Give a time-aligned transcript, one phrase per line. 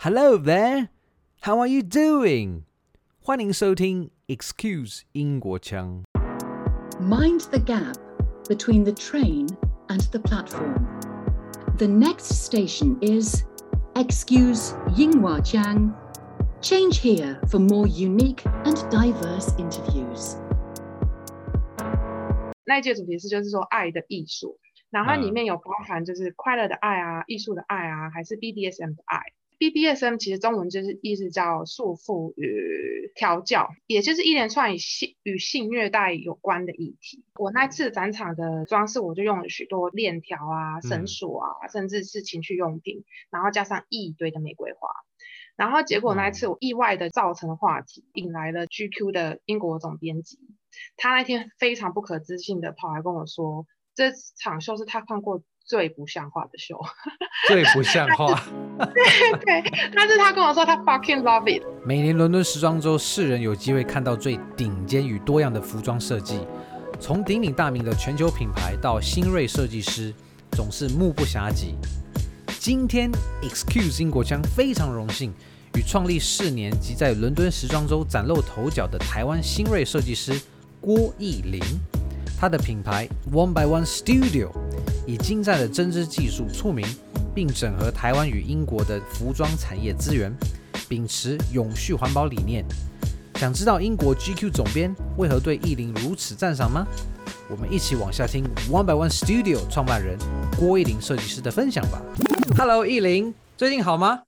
[0.00, 0.89] Hello there,
[1.41, 2.63] how are you doing?
[3.19, 6.03] 欢迎收听 Excuse 英国腔。
[6.99, 7.95] Mind the gap
[8.47, 9.47] between the train
[9.87, 10.85] and the platform.
[11.77, 13.43] The next station is
[13.93, 15.93] Excuse 英华腔。
[16.61, 20.37] Change here for more unique and diverse interviews.
[22.65, 24.57] 那一届主题是就是说爱的艺术，
[24.89, 29.19] 然后里面有包含就是快乐的爱啊、艺术的爱啊，还是 BDSM 的爱。
[29.61, 37.23] BDSM 其实中文就是意思叫束缚与调教，也就是一连串与性与性虐待有关的议题。
[37.35, 44.89] 我那次展场的装饰，我就用了许多链条啊、绳索啊，嗯、甚至是情趣用品，然后加上一堆的玫瑰花。
[45.55, 50.39] 然后结果那一次我意外的造成了话题，引来了 GQ 的英国总编辑，
[50.97, 55.43] 他那天非常不可置信的跑来跟我说，这场秀是他看过。
[55.65, 56.79] 最不像话的秀，
[57.47, 58.43] 最不像话。
[58.93, 61.63] 对 对，但是他跟我说他 fucking love it。
[61.85, 66.39] 每年伦敦时装周，世人有机会看到最顶尖与多样的服装设计，
[66.99, 70.13] 从鼎鼎大名的全球品牌到新锐设计师，
[70.51, 71.73] 总是目不暇接。
[72.59, 73.09] 今天
[73.41, 75.33] Excuse 英国腔非常荣幸
[75.75, 80.39] 与创立四年及在伦敦时装周崭露头角的台湾新锐设计师
[80.79, 81.59] 郭奕伶，
[82.41, 84.49] 他的品牌 One by One Studio。
[85.05, 86.83] 以精湛的针织技术出名，
[87.35, 90.35] 并整合台湾与英国的服装产业资源，
[90.89, 92.65] 秉持永续环保理念。
[93.35, 96.83] 想知道英国 GQ 总编为何对奕伶如此赞赏吗？
[97.47, 100.17] 我们一起往下听 One by One Studio 创办人
[100.57, 102.01] 郭奕伶设计师的分享吧。
[102.57, 104.21] Hello，奕伶，最近好吗？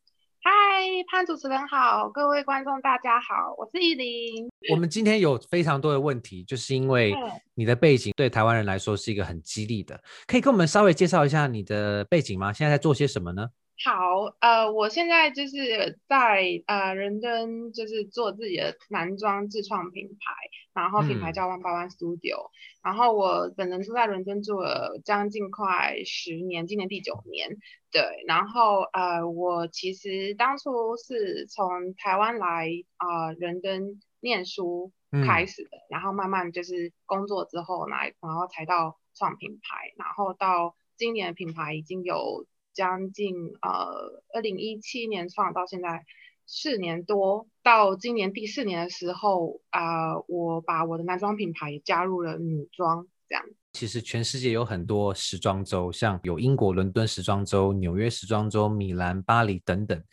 [1.07, 4.49] 潘主持人好，各位观众大家好，我是依林。
[4.71, 7.13] 我们今天有非常多的问题，就是因为
[7.55, 12.53] 你的背景对台湾人来说是一个很激励的，可以跟我们稍微介绍一下你的背景吗？
[12.53, 13.47] 现在在做些什么呢？
[13.83, 20.33] 好，呃，我现在就是在呃伦敦，就是做自己的男装自创品牌，
[20.73, 27.57] 然后品牌叫 One by One Studio，嗯，然后我本人住在伦敦住了将近快十年，今年第九年，
[27.91, 34.93] 对，然后呃，我其实当初是从台湾来啊，呃，伦敦念书
[35.25, 42.45] 开始的，嗯，然后慢慢就是工作之后来，然后才到创品牌，然后到今年品牌已经有。
[42.73, 46.03] 将近呃，二零一七年创到现在
[46.45, 53.43] 四年多，到今年第四年的时候啊、呃，我把我的男装品牌也加入了女装，这样。
[53.73, 60.03] 其实全世界有很多时装周，像有英国伦敦时装周、纽约时装周、米兰、巴黎等等，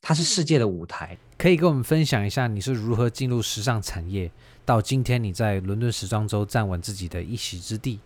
[0.00, 1.16] 它是世界的舞台。
[1.38, 4.30] 可以跟我们分享一下你是如何进入时尚产业，
[4.64, 8.00] 到今天你在伦敦时装周站稳自己的一席之地。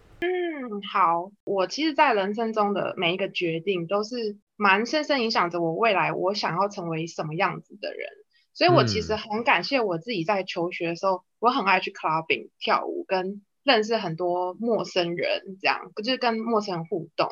[0.82, 8.08] 好，我其实，在人生中的每一个决定，都是蛮深深影响着我未来我想要成为什么样子的人。
[8.54, 17.28] 所以我其实很感谢我自己在求学的时候，我很爱去 clubbing 跳舞，跟认识很多陌生人，这样就是跟陌生人互动。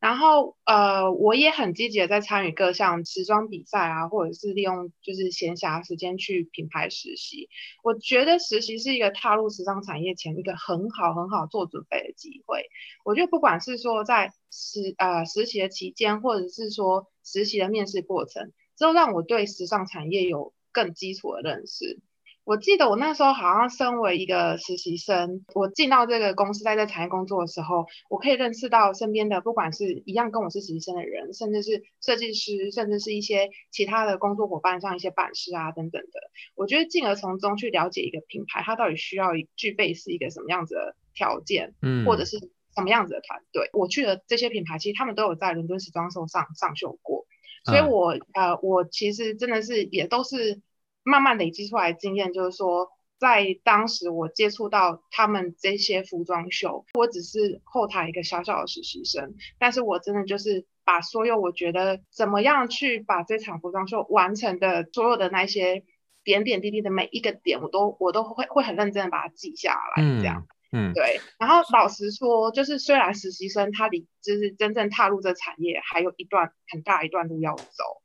[0.00, 7.50] 然后，呃，我也很积极的在参与各项时装比赛啊，或者是利用就是闲暇时间去品牌实习。
[7.84, 12.64] 我觉得实习是一个踏入时尚产业前一个很好很好做准备的机会。
[13.04, 22.00] 我觉得不管是说在实呃实习的期间，或者是说实习的面试过程，都让我对时尚产业有更基础的认识。
[22.44, 36.20] 我记得我那时候好像身为一个实习生，我进到这个公司，在这产业工作的时候，我可以认识到身边的不管是一样跟我是实习生的人，甚至是设计师，甚至是一些其他的工作伙伴，像一些版师啊等等的。
[36.56, 42.38] 我觉得进而从中去了解一个品牌，它到底需要具备是一个什么样子的条件，嗯，或者是
[42.74, 43.68] 什么样子的团队。
[43.74, 47.26] 我去的这些品牌，其实他们都有在伦敦时装秀上上秀过，
[47.64, 50.60] 所以我、嗯、呃，我其实真的是也都是。
[51.10, 52.88] 慢慢累积出来的经验，就是说，
[53.18, 65.84] 在当时我接触到他们这些服装秀，我只是后台一个小小的实习生，但是我真的就是把所有我觉得怎么样去把这场服装秀完成的所有的那些
[66.24, 71.20] 点点滴滴的每一个点，我都我都会会很认真的把它记下来，这样，嗯，对。
[71.38, 78.00] 然后老实说，就是虽然实习生他离就是真正踏入这产业还有一段很大一段路要走。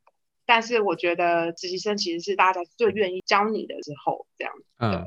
[0.46, 4.54] 但是我觉得实习生其实是大家最愿意教你的时候，这样。
[4.78, 5.04] 嗯，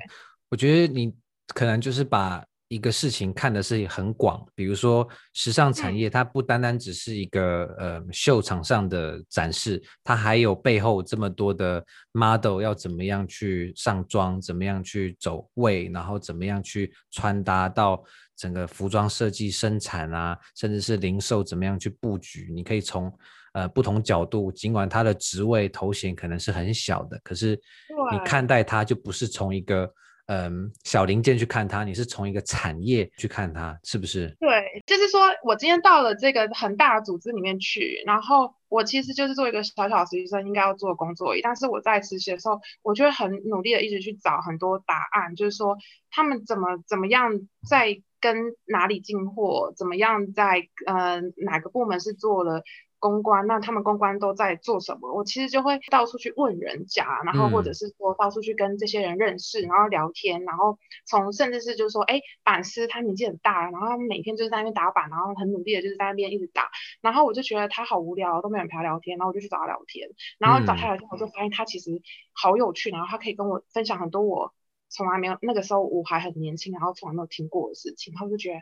[0.50, 1.16] 我觉得你
[1.48, 18.04] 可能就是把一个事情看的是很广，比如说时尚产业，它不单单只是一个呃秀场上的展示，它还有背后这么多的 model 要怎么样去上妆，怎么样去走位，然后怎么样去穿搭到
[18.36, 23.12] 整个服装设计生产啊，甚至是零售怎么样去布局，你可以从。
[23.54, 27.60] 呃不同角度，尽管他的职位头衔可能是很小的，可是
[28.12, 29.92] 你看待他就不是从一个。
[30.32, 34.28] 嗯，小零件去看他，你是从一个产业去看他，是不是？
[34.40, 41.42] 对，就是说我今天到了这个很大的组织里面去，然后我其实就是做一个小小实习生应该要做的工作而已。
[41.42, 45.76] 但是我在实习的时候，我就会很努力的一直去找很多答案，就是说
[46.12, 47.32] 他们怎么怎么样
[47.68, 48.38] 在跟
[48.68, 52.62] 哪里进货，怎么样在呃哪个部门是做了。
[53.00, 55.14] 公关，那他们公关都在做什么？
[55.14, 66.70] 我其实就会到处去问人家，然后或者是说到处去跟这些人认识，然后聊天，然后从甚至是就是说，哎，板师他年纪很大，然后他每天就是在那边打板，然后很努力的就是在那边一直打，
[67.02, 72.02] 然后我就觉得他好无聊，都没有人陪他聊天，然后我就去找他聊天，然后找他聊天，我就发现他其实
[72.34, 74.54] 好有趣，然后他可以跟我分享很多我。
[74.90, 78.60] 从来没有，那个时候我还很年轻，然后从来没有听过的事情，然后就觉得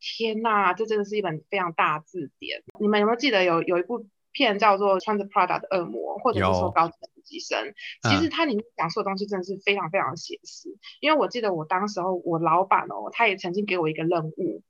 [0.00, 2.62] 天呐，这真的是一本非常大字典。
[2.80, 7.58] 你们有没有记得有有一部片叫做《穿着 Prada 的恶魔》，或者是说《高级实习生》？
[8.10, 10.70] 其实它里面讲述的东西真的是非常非常写实。
[10.70, 14.62] 嗯、因为我记得我当时候我老板哦，他也曾经给我一个任务，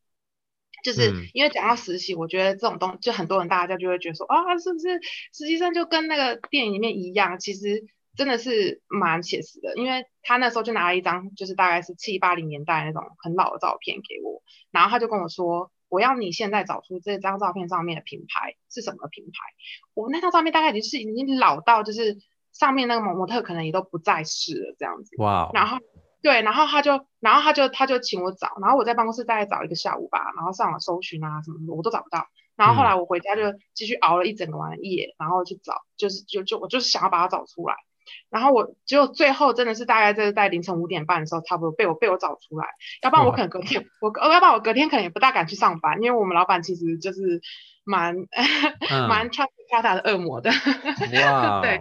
[0.82, 5.00] 就是因为讲到实习，我觉得这种东就很多人大家就会觉得说啊，是不是
[5.32, 7.38] 实习生就跟那个电影里面一样？
[7.38, 7.87] 其实。
[8.17, 19.33] 真的是蛮写实的，因为他那时候就拿了一张，就是大概是七八零年代那种很老的照片给我，然后他就跟我说，我要你现在找出这张照片上面的品牌是什么品牌。
[19.95, 22.17] 我那张照片大概已经是已经老到，就是
[22.53, 25.15] 上面那个模模特可能也都不在世了这样子。
[25.19, 25.51] 哇。
[25.53, 25.79] 然后
[26.23, 32.27] 对，然后他就，然后他就他就请我找，然后我在办公室大概找一个下午吧，然后上网搜寻啊什么的，我都找不到。
[32.57, 33.43] 然后后来我回家就
[33.75, 37.77] 继续熬了一整个晚夜，然后去找，就是就就我就是想要把它找出来。
[38.31, 42.67] 然后我只有最后真的是大概就是在凌晨五点半的时候，差不多被我被我找出来，
[43.03, 47.41] 要不然我可能隔天我要不然我隔天可能也不大敢去上班，因为我们老板其实就是
[47.85, 50.50] 蛮、嗯、 蛮穿穿他的恶魔的，
[51.25, 51.81] 哇 对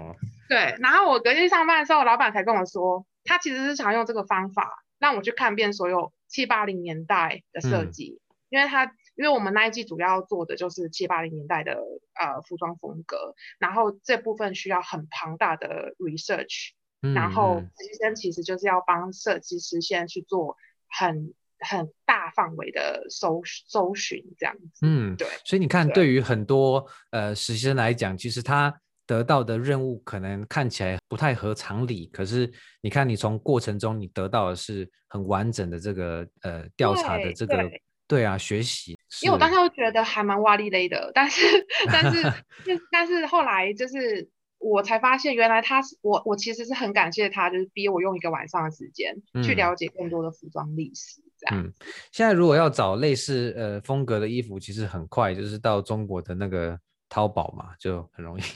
[0.49, 0.75] 对。
[0.79, 8.91] 然后我隔天上班的时候，老板才跟我说，他其实是想用这个方法让我去看遍所有七八零年代的设计，嗯、因为他。
[9.15, 11.73] 因为我们那一季主要做的就是七八零年代的
[12.13, 16.71] 呃服装风格，然后这部分需要很庞大的 research，
[17.01, 20.57] 嗯，然后实习生其实就是要帮设计师现在去做
[20.89, 24.85] 很很大范围的搜搜寻这样子。
[24.85, 25.25] 嗯，对。
[25.45, 28.73] 所以你看，对于很多呃实习生来讲，其实他
[29.07, 32.51] 得到的任务可能看起来不太合常理，可是
[32.81, 37.71] 你看你从过程中你得到的是很完整的这个呃调查的这个。
[38.07, 41.41] 对啊，学习，因为我当时会觉得还蛮哇哩嘞的，但是
[41.87, 42.21] 但是
[42.91, 44.29] 但是后来就是
[44.59, 51.63] 我才发现，原来他是我我其实是很感谢他，就是逼我用一个晚上的时间去了解更多的服装历史，这样。
[51.63, 51.73] 嗯，
[52.11, 56.79] 现在如果要找类似呃风格的衣服，其实很快就是到中国的那个
[57.09, 58.41] 淘宝嘛，就很容易。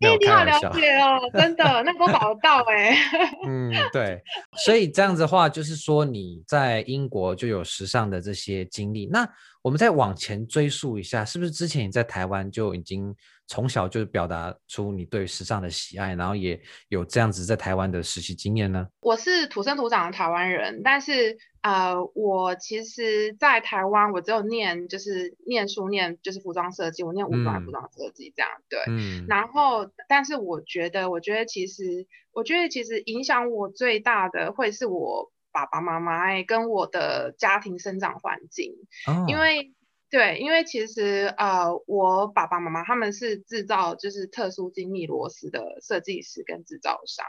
[0.00, 2.96] 哎，你好了解哦，真的，那都找得到哎。
[3.46, 4.22] 嗯，对，
[4.64, 9.06] 所以这样子的话，就是说你在英国就有时尚的这些经历。
[9.06, 9.28] 那
[9.62, 13.14] 我们再往前追溯一下，是不是之前你在台湾就已经
[13.46, 18.86] 从小就表达出你对时尚的喜爱，然后也有这样子在台湾的实习经验呢？
[19.00, 21.36] 我是土生土长的台湾人，但是。
[21.64, 28.84] 呃，我其实，在台湾，我只有念，就是念书念，就是服装设计，我念五专服装设计这样，嗯、对。
[28.88, 29.26] 嗯。
[29.30, 38.74] 然后，但是我觉得，我觉得其实，我觉得其实影响我最大的会是我爸爸妈妈跟我的家庭生长环境，
[39.06, 39.72] 哦、因为，
[40.14, 47.26] 对，因为其实呃，我爸爸妈妈他们是制造就是特殊精密螺丝的设计师跟制造商。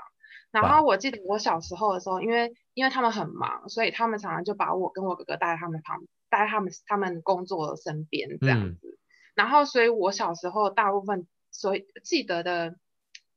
[0.51, 8.87] 然后我记得我小时候的时候，因为因为他们很忙，所以他们常常就把我跟我哥哥带在他们旁，带在他们他们工作的身边这样子。
[8.87, 8.97] 嗯、
[9.33, 12.75] 然后，所以我小时候大部分所以记得的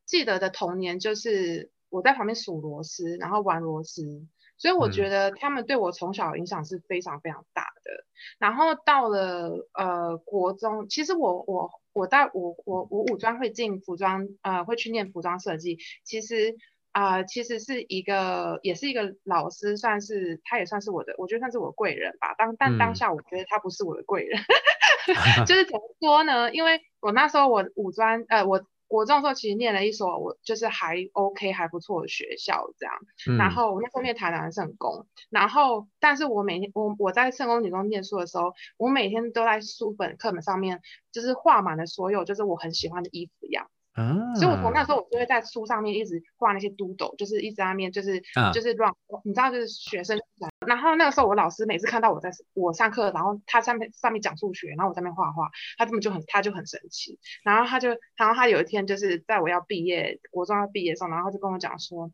[0.04, 4.26] 记得的童年就是我在旁边数螺丝，然后玩螺丝。
[4.58, 7.90] 所以我觉得他们对我从小影响是非常非常大的。
[7.92, 8.04] 嗯、
[8.38, 16.56] 然后到了呃国中，其实我我我带我我我五专会进服装呃会去念服装设计，其实。
[16.90, 22.34] 啊、呃，其实是一个，也是一个老师，算是他也算是我的，我觉得算是我的贵人吧。
[22.36, 24.40] 当但当下我觉得他不是我的贵人，
[25.38, 26.50] 嗯、就是怎么说呢？
[26.52, 32.94] 因为我那时候我五专，呃，我国中的时候其实念了一所我就是还 OK 还不错的学校这样。
[33.28, 40.80] 嗯、然后我那时候念台南圣公，然后但是我每天我我在圣公女中念书的时候，我每天都在书本课本上面
[41.12, 43.70] 就是画满了所有就是我很喜欢的衣服一样。
[43.98, 48.92] 啊、所以，我从那时候我就会在书上面一直画那些 doodle，就是一直在那边就是、啊、就是乱，
[49.24, 50.18] 你知道，就是学生
[50.66, 57.18] 然后那个时候我老师每次看到我在我上课，然后他上面上面讲数学，然后我在那边画画，他根本就很他就很神奇。
[57.42, 62.10] 然后他就然后他有一天就是在我要毕业，国中要毕业的时候，然后他就跟我讲说，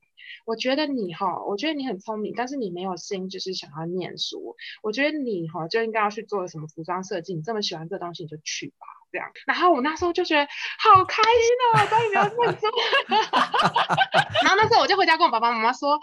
[0.47, 4.57] 我觉得你哈，我觉得你很聪明，但是你没有心，就是想要念书。
[4.83, 8.87] 我觉得你哈就应该要去做什么服装设计，你这么喜欢这东西，你就去吧。
[9.15, 10.45] 这样，然后我那时候就觉得
[10.81, 11.31] 好开心
[11.73, 12.67] 哦，终于没有念书。
[14.43, 16.01] 然后那时候我就回家跟我爸爸妈妈说，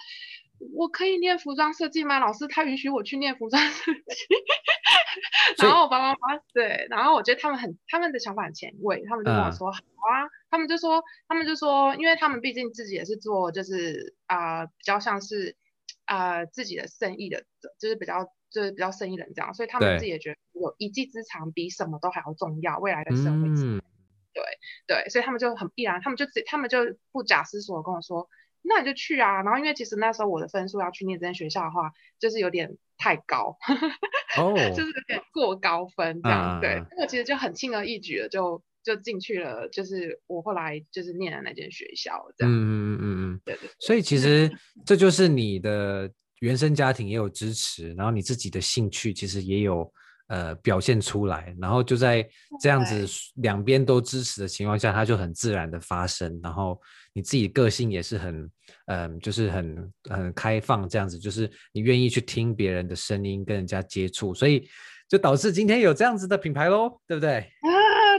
[0.74, 2.20] 我可以念服装设计吗？
[2.20, 4.00] 老师他允许我去念服装设计。
[5.62, 15.61] 然后我爸爸妈妈对，然后我觉得他们很他们的想法很前卫，他们就跟我说、嗯、好啊，他们就说他们就说，因为他们毕竟自己也是做就是啊、呃、比较像是啊、
[16.16, 17.44] 呃、自己的生意的，
[17.80, 18.32] 就是比较。
[18.54, 22.80] 就是比较生意人这样，所以他们自己也觉得有一技之长比什么都还要重要。
[22.80, 23.82] 未来的社会，嗯、
[24.34, 24.44] 对
[24.88, 26.80] 对，所以他们就很必然，他们就自他们就
[27.14, 28.28] 不假思索跟我说，
[28.62, 29.42] 那你就去啊。
[29.44, 33.56] 然后因为其实那时候我的分数要去念这间学校的话，就是有点太高，
[34.38, 36.42] 哦、就是有点过高分这样。
[36.42, 42.54] 啊、对，那我其实就很轻而易举的就就进去了，就是我后来就是念的那间学校这样。
[42.54, 43.72] 嗯嗯嗯嗯，对，对对。
[43.80, 44.52] 所以其实
[44.86, 46.12] 这就是你的。
[46.42, 49.94] 原生家庭也有支持，然后你自己的兴趣其实也有
[50.28, 52.28] 呃表现出来，然后就在
[52.60, 56.40] 这样子两边都支持的情况下，它就很自然的发生。
[56.42, 56.82] 然后
[57.14, 58.50] 你自己个性也是很
[58.88, 64.68] 嗯、呃，就是很很开放这样子，就是你愿意去听别人的声音，跟人家接触，所以
[65.08, 67.38] 就导致今天有这样子的品牌喽，对不对？
[67.62, 67.70] 啊，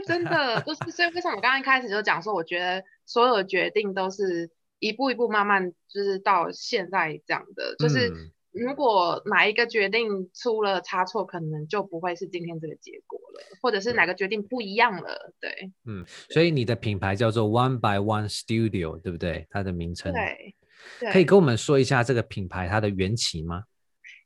[0.05, 4.51] 真的就是，所以为什么我刚刚一开始就讲说，我觉得所有的决定都是。
[4.79, 8.11] 一步一步慢慢就是到现在这样的，就是
[8.51, 15.71] 如果哪一个决定出了差错，可能就不会是今天这个结果了，或者是哪个决定不一样了，对。
[15.85, 19.47] 嗯，所以你的品牌叫做 One by One Studio，对不对？
[19.49, 20.11] 它的名称。
[20.11, 20.53] 对。
[21.13, 23.63] 可以跟我们说一下这个品牌它的缘起吗？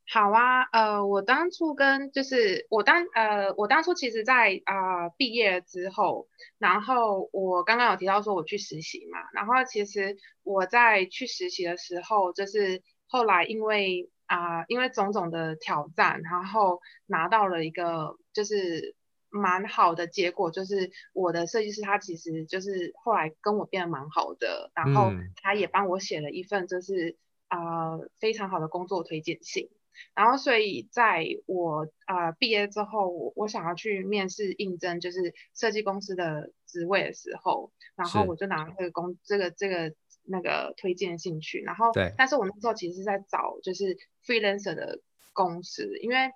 [0.10, 18.96] 好啊，呃，我当初跟就是我当呃我当初其实在啊、呃、毕业之后，然后我刚刚有提到说我去实习嘛，然后其实我在去实习的时候，就是后来因为啊、呃、因为种种的挑战，然后拿到了一个就是
[19.30, 25.12] 蛮好的结果，就是我的设计师他其实就是后来跟我变得蛮好的，然后
[25.44, 27.18] 他也帮我写了一份就是
[27.50, 29.70] 啊、呃、非常好的工作推荐信。
[30.16, 45.00] 然后，所以在我啊、呃、毕业之后，我我想要去面试应征就是设计公司的职位的时候，然后我就拿这个公这个这个那个推荐信去，然后对，但是我那时候其实是在找就是 freelancer 的
[45.34, 46.32] 公司，因为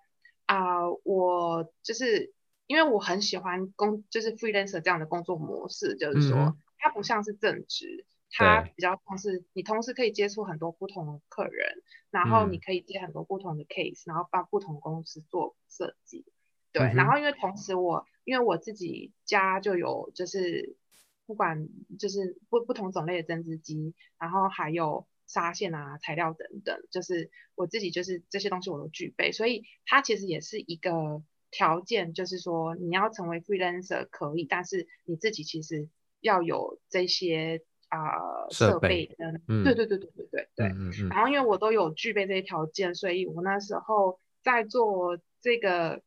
[0.45, 2.33] 啊、呃、我就是
[2.67, 8.05] 因为我很喜欢工就是 freelancer 这样的工作模式，就是说、嗯、它不像是正职。
[8.33, 16.25] 它比较像是你同时可以接触很多不同的客人，然后你可以接很多不同的 case，、嗯、然后帮不同公司做设计。
[16.71, 20.77] 对，嗯、然后因为同时我因为我自己家就有就是
[21.25, 21.67] 不管
[21.99, 35.89] 就是不不同种类的针织机，然后还有纱线啊材料等等，就是我自己就是这些东西我都具备，所以它其实也是一个条件，就是说你要成为 freelancer 可以，但是你自己其实
[36.21, 37.61] 要有这些。
[37.91, 39.33] 啊，设备的，
[39.65, 40.67] 对对对对对对对。
[41.09, 46.01] 然后因为我都有具备这些条件，所以我那时候在做这个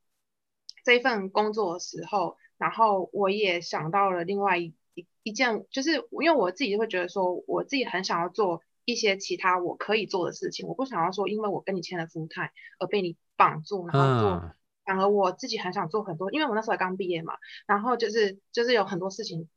[0.82, 12.48] 这份工作的时候，然后我也想到了另外一一一件，就是因为我自己会觉得说，我自己很想要做一些其他我可以做的事情，我不想要说因为我跟你签了 full time
[12.78, 14.54] 而被你绑住，然后做，
[14.86, 17.34] 反而我自己很想做很多，因为我那时候刚毕业嘛，
[17.66, 19.50] 然后就是就是有很多事情。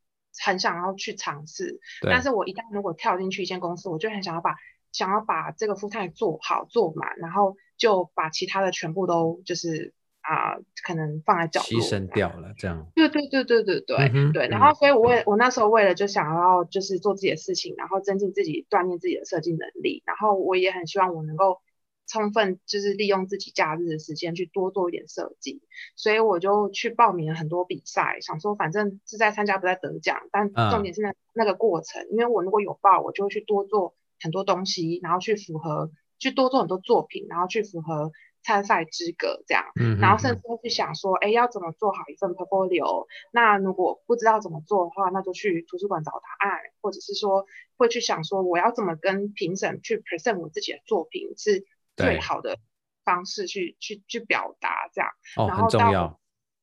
[0.44, 4.56] 很想要去尝试，但是我一旦如果跳进去一间公司，我就很想要把
[4.92, 12.88] 想要把这个 full time 做好做满，然后就把其他的全部都就是啊、呃，可能放在角落，牺牲掉了这样。
[12.96, 14.48] 对对对对对对、嗯、对。
[14.48, 21.62] 然后所以我为我那时候为了就想要就是做自己的事情，然后增进自己锻炼自己的设计能力，然后我也很希望我能够。
[22.08, 25.62] 充分就是利用自己假日的时间去多做一点设计，
[25.98, 43.06] 所以我就去报名了很多比赛，想说反正是在参加不在得奖，但重点是那那个过程，嗯，因为我如果有报，我就会去多做很多东西，然后去符合，去多做很多作品，然后去符合参赛资格这样，嗯，然后甚至会去想说，哎，要怎么做好一份 portfolio？
[43.34, 47.46] 那如果不知道怎么做的话，那就去图书馆找答案，或者是说
[47.76, 51.66] 会去想说，我要怎么跟评审去 present 我自己的作品是。
[51.98, 52.58] 最好的
[53.04, 56.20] 方式去去去表达这样，哦，然后到很重要。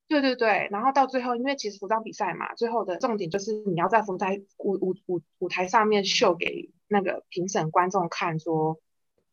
[0.07, 8.81] 对对对，然后到最后，因为其实服装比赛嘛，最后的重点就是你要在服装舞舞舞舞台上面秀给那个评审观众看说，说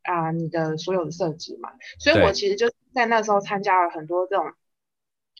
[0.03, 1.69] 啊、呃、你的所有的设计嘛。
[1.99, 4.45] 所以我其实就在那时候参加了很多这种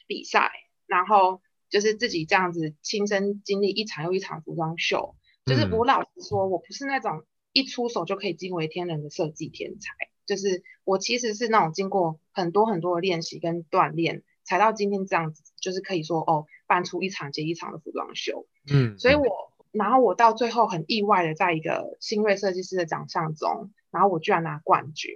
[0.06, 0.52] 比赛，
[0.86, 5.16] 然后就是自己这样子亲身经历一场又一场服装秀。
[5.46, 9.94] 就是我老实说，我不是那种一出手就可以惊为天人的设计天才。
[10.32, 18.48] 就是我其实是那种经过很多很多的练习跟锻炼，才到今天这样子，就是可以说哦，办出一场接一场的服装秀。
[18.72, 19.26] 嗯，所以我
[19.74, 25.12] 然后我到最后很意外的，在一个新锐设计师的奖项中，然后我居然拿冠军。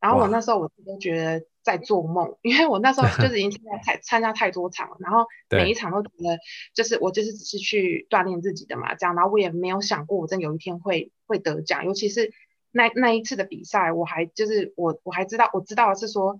[0.00, 6.38] 然后我那时候我都觉得在做梦， 因为我那时候就 是已经参加太参加太多场了，然后每一场都觉得
[6.74, 12.32] 就是我就是只是去锻炼自己的嘛，这样，然后我也没有想过我真有一天会会得奖，尤其是
[12.70, 16.38] 那那一次的比赛，我还就是我我还知道我知道是说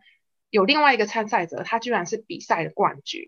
[0.50, 3.23] 有另外一个参赛者，他居然是比赛的冠军。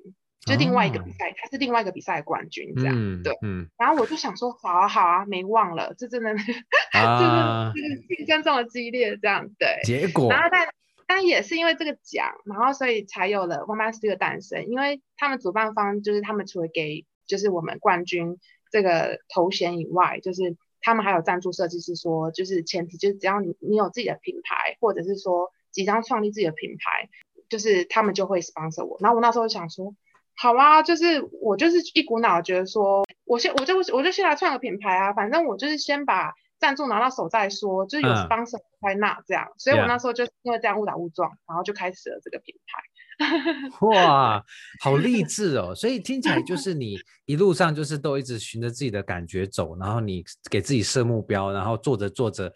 [0.47, 3.69] 就另外一个比赛，他、哦、是另外一个比赛的冠军，这样、嗯、对、嗯。
[3.77, 9.79] 然后我就想说，好啊好啊，没忘了，这真的，是就是竞争这么激烈，这样对。
[9.85, 10.67] 结果，然后但
[11.07, 14.65] 但也是因为这个奖，然后所以才有了 One by One Studio 诞生。
[14.69, 18.39] 因为他们主办方就是他们除了给就是我们冠军
[18.73, 27.09] 这个头衔以外，就是他们还有赞助设计师说，就是前提就是只要你你有自己的品牌，或者是说即将创立自己的品牌，
[27.49, 28.97] 就是他们就会 sponsor 我。
[29.01, 29.95] 然后我那时候就想说。
[30.37, 42.83] 好啊，就是我就是一股脑觉得说，我先我就我就先来创个品牌啊，反正我就是先把赞助拿到手再说，就是有 sponsor 才拿这样，嗯，所以我那时候就因为这样误打误撞，然后就开始了这个品牌。
[43.93, 44.45] 哇，
[44.81, 45.75] 好励志哦！
[45.75, 52.53] 所以听起来就是你一路上就是都一直循着自己的感觉走，然后你给自己设目标，然后做着做着，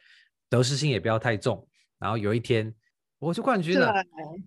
[0.48, 1.66] 得失心也不要太重，
[1.98, 2.74] 然后有一天
[3.18, 3.92] 我就冠军了，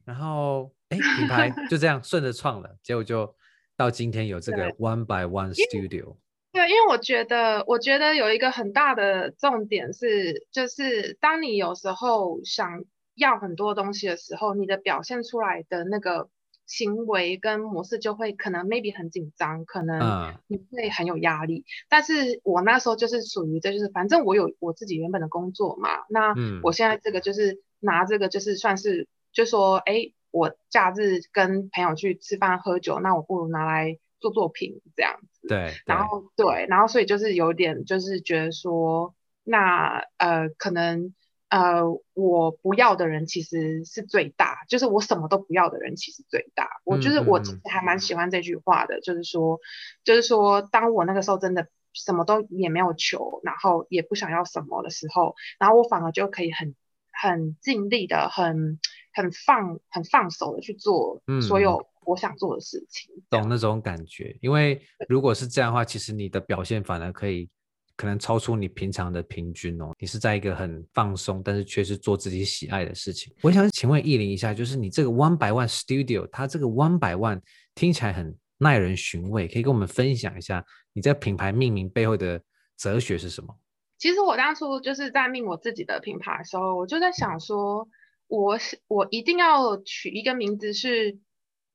[0.04, 0.72] 然后。
[0.90, 3.36] 哎，品牌就这样顺着创了，结果就
[3.76, 6.16] 到今天有这个 One by One Studio。
[6.54, 12.86] 对，因为我觉得，我觉得有一个很大的重点是，就是当你有时候想
[13.18, 16.30] 要很多东西的时候，你的表现出来的那个
[16.66, 20.00] 行为跟模式就会可能 maybe 很紧张，可能
[20.48, 21.60] 你会很有压力。
[21.60, 21.66] 嗯。
[21.90, 26.34] 但是我那时候就是属于这就是反正我有我自己原本的工作嘛，那
[26.64, 30.14] 我现在这个就是拿这个就是算是就说哎。
[30.30, 35.48] 我假日跟朋友去吃饭喝酒，那我不如拿来做作品这样子。
[35.48, 41.16] 对，然后对，然后所以就是有点就是觉得说，那呃可能
[41.50, 41.84] 呃
[42.14, 46.66] 我不要的人其实是最大，就是我什么都不要的人其实最大。
[46.66, 49.60] 嗯、我就是我其实还蛮喜欢这句话的，嗯、就是说
[50.04, 56.76] 就是说当我那个时候真的什么都也没有求，然后也不想要什么的时候，然后我反而就可以很
[57.12, 58.80] 很尽力的很。
[59.14, 64.38] 很放很放手的去做所有我想做的事情，嗯，懂那种感觉。
[64.44, 64.80] 因为
[65.10, 67.50] 如果是这样的话，其实你的表现反而可以
[67.98, 69.92] 可能超出你平常的平均哦。
[70.00, 73.34] 你是在一个很放松，但是却是做自己喜爱的事情。
[73.42, 77.42] 我想请问意林一下，就是你这个 One by One Studio，它这个 One by One
[77.76, 82.42] 听起来很耐人寻味，可以跟我们分享一下你在品牌命名背后的
[82.78, 83.54] 哲学是什么？
[83.98, 87.90] 其实我当初就是在命我自己的品牌的时候，我就在想说。
[88.30, 91.18] 我是我一定要取一个名字是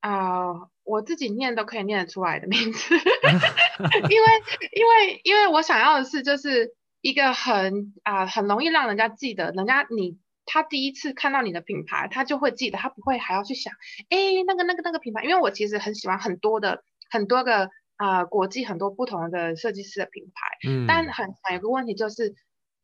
[0.01, 0.53] 啊、
[0.85, 4.27] 我自己念都可以念得出来的名字， 因为
[4.73, 13.73] 因为因为我想要的是就是一个很啊、呃、很容易让人家记得，人家你他第一次看到你的品牌，他就会记得，他不会还要去想，
[14.09, 22.35] 哎，那个那个那个品牌，因为我其实很喜欢很多的很多个啊、呃、国际很多不同的设计师的品牌，嗯，但很有个问题就是。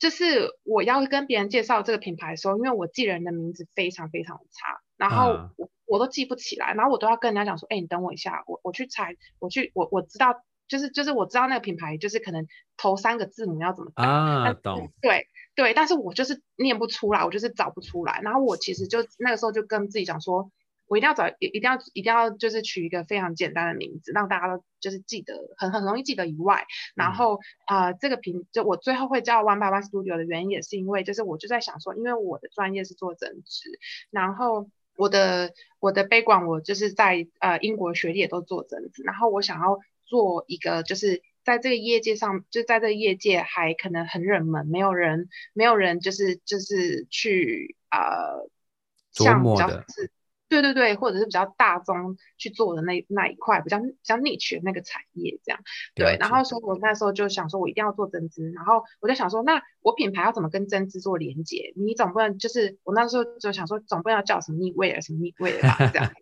[0.00, 12.46] 就是我要跟别人介绍这个品牌的时候，因为我记人的名字非常非常的差，然后我我都记不起来，然后我都要跟人家讲说，哎、欸，你等我一下，我我去猜，我去我我知道，就是就是我知道那个品牌，就是可能
[12.76, 14.92] 头三个字母要怎么打啊，懂？
[15.00, 20.50] 对对，但是我就是念不出来，我就是找不出来，然后我其实就那个时候就跟自己讲说。
[20.90, 33.68] 我一定要找，一一定要一定要就是取一个非常简单的名字，让大家都就是记得很很容易记得以外，然后啊、嗯呃、这个品就我最后会叫 One by One Studio 的原因也是因为就是我就在想说，因为我的专业是做针织，
[34.08, 48.50] 然后我的我的 background 我就是在呃英国学历也都做这样子，然后我想要做一个就是在这个业界上就在这个业界还可能很冷门，没有人没有人就是就是去呃
[49.12, 50.10] 像比较是。
[50.48, 55.60] 对对对，或者是比较大众去做的那那一块，比较比较 niche 的那个产业这样。
[55.94, 61.72] 对，然后说我那时候就想说，我一定要做针织，然后我就想说，那我品牌要怎么跟针织做连接？
[61.76, 66.12] 你总不能就是我那时候就想说，总不能要叫什么 knitwear 什么 knitwear 吧这样。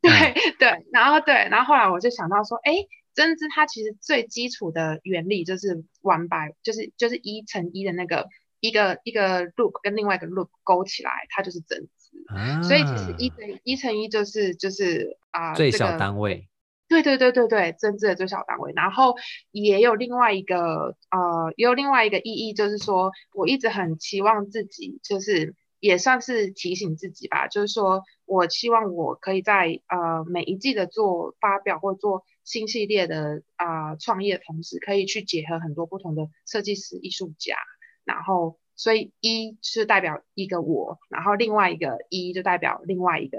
[0.00, 0.10] 对
[0.58, 2.72] 对，然后对，然后后来我就想到说，哎，
[3.14, 8.28] 针织它其实最基础的原理就是 one by，就是就是一乘一的那个
[8.60, 12.01] 一个一个 loop 跟另外一个 loop 勾起来，它就是针织。
[12.28, 16.48] 啊、所以其实一乘一乘一就是就是啊、呃、最小单位。
[16.88, 18.72] 对对对对对，针织的最小单位。
[18.76, 19.14] 然后
[19.50, 37.56] 也有另外一个呃，也有另外一个意义，就是说我一直很期望自己，就是也算是提醒自己吧，就是说我希望我可以在呃每一季的做发表或做新系列的啊、呃、创业的同时，可以去结合很多不同的设计师、艺术家。
[38.04, 43.38] 然后，所以一是代表一个我，然后另外一个一就代表另外一个。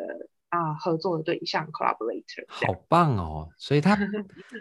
[0.53, 3.49] 啊，合作的对象 collaborator，好棒哦！
[3.58, 3.97] 所以它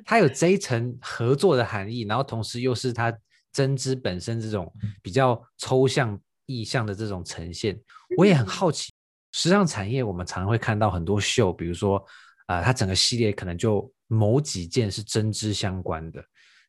[0.06, 3.14] 它 有这一层合作的含义，然后同时又是它
[3.52, 7.78] 针织本身这种比较抽象意象的这种呈现。
[8.16, 8.90] 我也很好奇，
[9.32, 11.98] 时尚产业我们常常会看到很多秀，比如说
[12.46, 16.24] 啊、呃，它整个系列可能就某几件是针织相关的。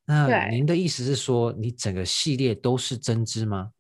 [0.06, 3.72] 那您的意思是说，你整个系列都是针织吗？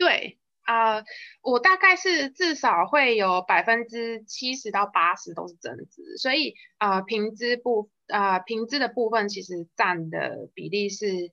[0.00, 0.36] 对。
[0.62, 1.02] 啊、
[1.42, 11.32] 我大概是至少会有百分之七十到八十都是针织，所以啊、呃，平织部啊、呃，平织的部分其实占的比例是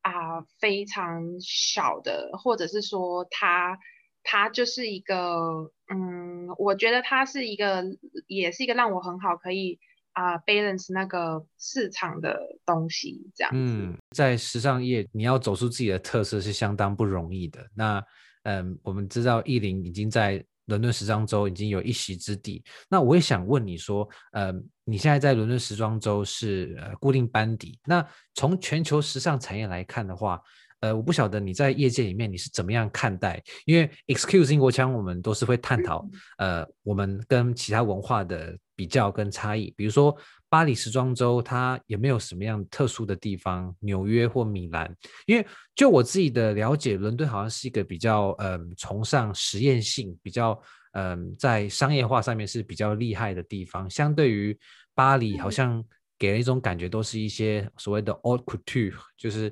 [0.00, 3.78] 啊、非常小的，或者是说它
[4.22, 7.84] 它就是一个嗯，我觉得它是一个
[8.26, 9.80] 也是一个让我很好可以
[10.12, 13.58] 啊、呃、balance 那个市场的东西这样子。
[13.58, 17.64] 嗯，在时尚业你要走出自己的特色是相当不容易的。
[17.74, 18.02] 那
[18.44, 22.62] 嗯，我们知道意林已经在伦敦时装周已经有一席之地。
[22.88, 27.78] 那我也想问你说，嗯，你现在在伦敦时装周是呃固定班底。
[27.84, 30.40] 那从全球时尚产业来看的话，
[30.80, 33.42] 呃，我不晓得你在业界里面你是怎么样看待？
[33.64, 40.16] 因为 Excuse 英国腔，我们都是会探讨，呃，我们跟其他文化的比较跟差异，比如说。
[40.50, 43.76] 巴黎时装周它有没有什么样特殊的地方？
[43.80, 44.90] 纽约或米兰？
[45.26, 50.58] 因为就我自己的了解，伦敦好像是一个比较嗯崇尚实验性、比较
[50.92, 53.90] 嗯在商业化上面是比较厉害的地方。
[53.90, 54.58] 相对于
[54.94, 55.84] 巴黎，好像
[56.18, 59.50] 给人一种感觉，都是一些所谓的 haute couture，就是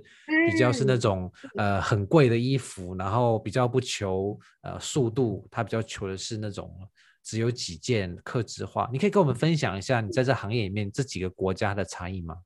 [0.51, 6.75] 比较是那种呃很贵的衣服，然后比较不求呃速度，它比较求的是那种。
[7.27, 12.37] 只有几件客制化，你可以跟我们分享一下你在这行业里面这几个国家的差异吗？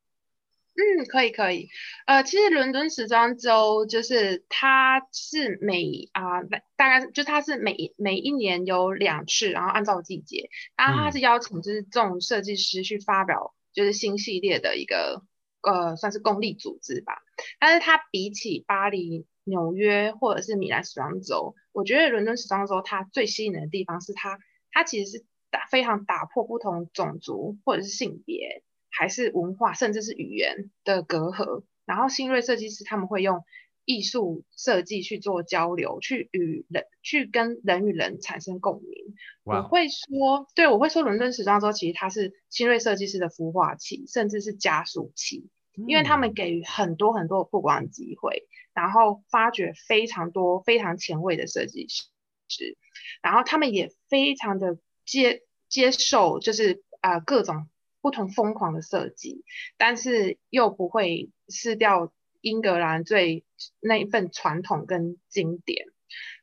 [0.73, 1.69] 嗯，可以可以。
[2.07, 15.23] 呃，其实伦敦时装周就是它是每啊、呃、大概就它是每每一年有两次，然后按照季节，然后它是邀请就是这种设计师去发表就是新系列的一个
[15.61, 17.19] 呃算是公立组织吧。
[17.59, 24.39] 但是它比起巴黎、纽约或者是米兰时装周，我觉得伦敦时装周它最吸引人的地方是它。
[24.73, 31.65] 它其实是打非常打破不同种族或者是性别，还是文化，甚至是语言的隔阂。
[31.85, 33.43] 然后新锐设计师他们会用
[33.85, 39.15] 艺术设计去做交流，去与人去跟人与人产生共鸣。
[39.43, 45.49] 我会说，对，我会说，伦敦时装周其实它是新锐设计师的孵化器，甚至是加速器，
[45.89, 52.05] 因为他们给予很多很多的曝光机会，然后发掘非常多非常前卫的设计师。
[52.51, 52.77] 是，
[53.23, 57.69] 然后他们也非常的接接受，就是啊、呃、各种
[58.01, 59.45] 不同疯狂的设计，
[59.79, 63.45] 但是又不会失掉英格兰最
[63.79, 65.87] 那一份传统跟经典，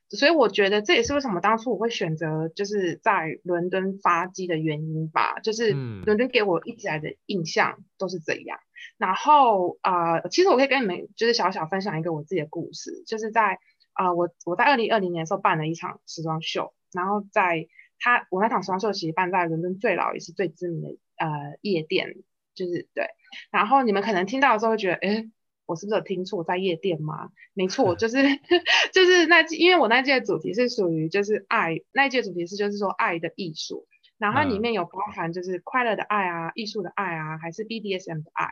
[0.08, 8.58] 所以我觉得这也是为什么当初我会选择就是在伦敦发迹的原因吧，就是伦敦给我一直来的印象都是这样。
[8.58, 8.64] 嗯、
[8.96, 13.58] 然后啊、呃，其实我可以跟你们就是小小分享一个我自己的故事，就是在。
[13.98, 17.66] 啊、呃，我我在二零二零年的时候办了一场时装秀，然后在
[17.98, 22.14] 他我那场时装秀其实办在伦敦最老也是最知名的呃夜店，
[22.54, 23.08] 就是对。
[23.50, 25.28] 然后你们可能听到的时候会觉得，哎，
[25.66, 27.30] 我是不是有听错，在夜店吗？
[27.54, 28.22] 没错，就是
[28.94, 38.46] 就是那因为我那届的主题是属于就是爱，那一届主题是就是说爱的艺术，然后里面有包含就是快乐的爱啊，艺术的爱啊，还是 BDSM 的爱。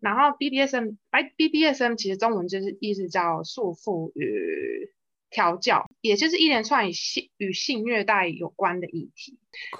[0.00, 4.90] 然后 BDSM，哎，BDSM 其实中文就是意思叫束缚与
[5.30, 9.38] 调教，也就是一连串与性与性虐待有关的议题。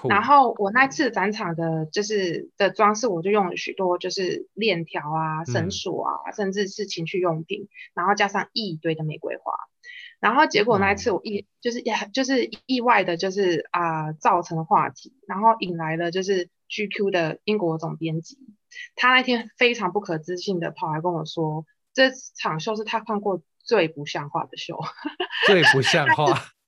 [0.09, 9.53] 然后我那次展场的就是的装饰，我就用了许多就是链条啊、绳索啊，嗯、甚至是情趣用品，然后加上一堆的玫瑰花。
[10.19, 18.37] 然后结果那一次我意、嗯、就是也就是意外的，就是啊、呃、造成了话题，然后引来了就是 GQ 的英国总编辑。
[18.95, 24.79] 他那天非常不可置信的跑来跟我说，这场秀是他看过最不像话的秀，
[25.47, 26.25] 最不像话。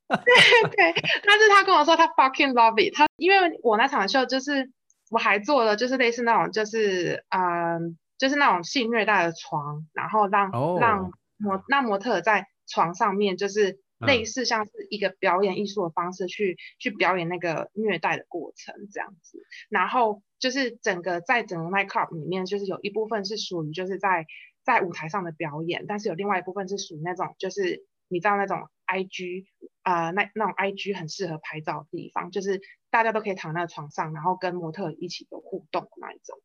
[0.08, 0.94] 对对，
[1.26, 2.96] 但是他跟我说他 fucking love it。
[2.96, 4.72] 他因为我那场秀就是
[5.10, 7.80] 我还做了就是类似那种就是嗯、呃、
[8.20, 10.80] 就是那种性虐待的床，然后让、oh.
[10.80, 19.46] 让模让模特在床上面，就是类似像是一个表演艺术的方式去、嗯、去表演那个虐待的过程这样子。
[19.70, 24.26] 然后就是整个在整个 night club 里面，就是有一部分是属于就是在
[24.64, 29.46] 在舞台上的表演，但是有另外一部分是属于那种就是你知道那种 IG
[29.84, 36.38] 啊、呃、那那种 IG 很适合拍照的地方，就是大家都可以躺在床上，然后跟模特一起有互动的那一种。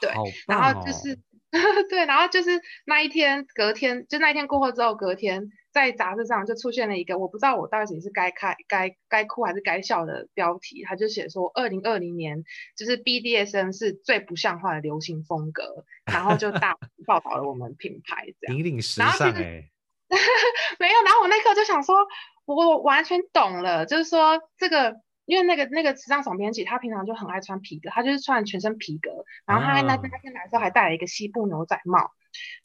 [0.00, 1.18] 对，哦、然后就是，
[1.90, 12.44] 对，然后就是那一天，隔天就那一天过后之后，隔天在杂志上就出现了一个，我不知道我到底是该开该该哭还是该笑的标题，他就写说，二零二零年
[12.76, 19.70] 就是 BDSM 是最不像话的流行风格，然后就大 报道了我们品牌这样，引领时尚哎、欸，
[20.78, 21.96] 没有，然后我那刻就想说，
[22.44, 25.00] 我完全懂了，就是说这个。
[25.26, 32.10] 因为那个那个时尚总编辑，他平常就很爱穿皮革，他就是穿全身皮革，然后他那那天来的时候还戴了一个西部牛仔帽，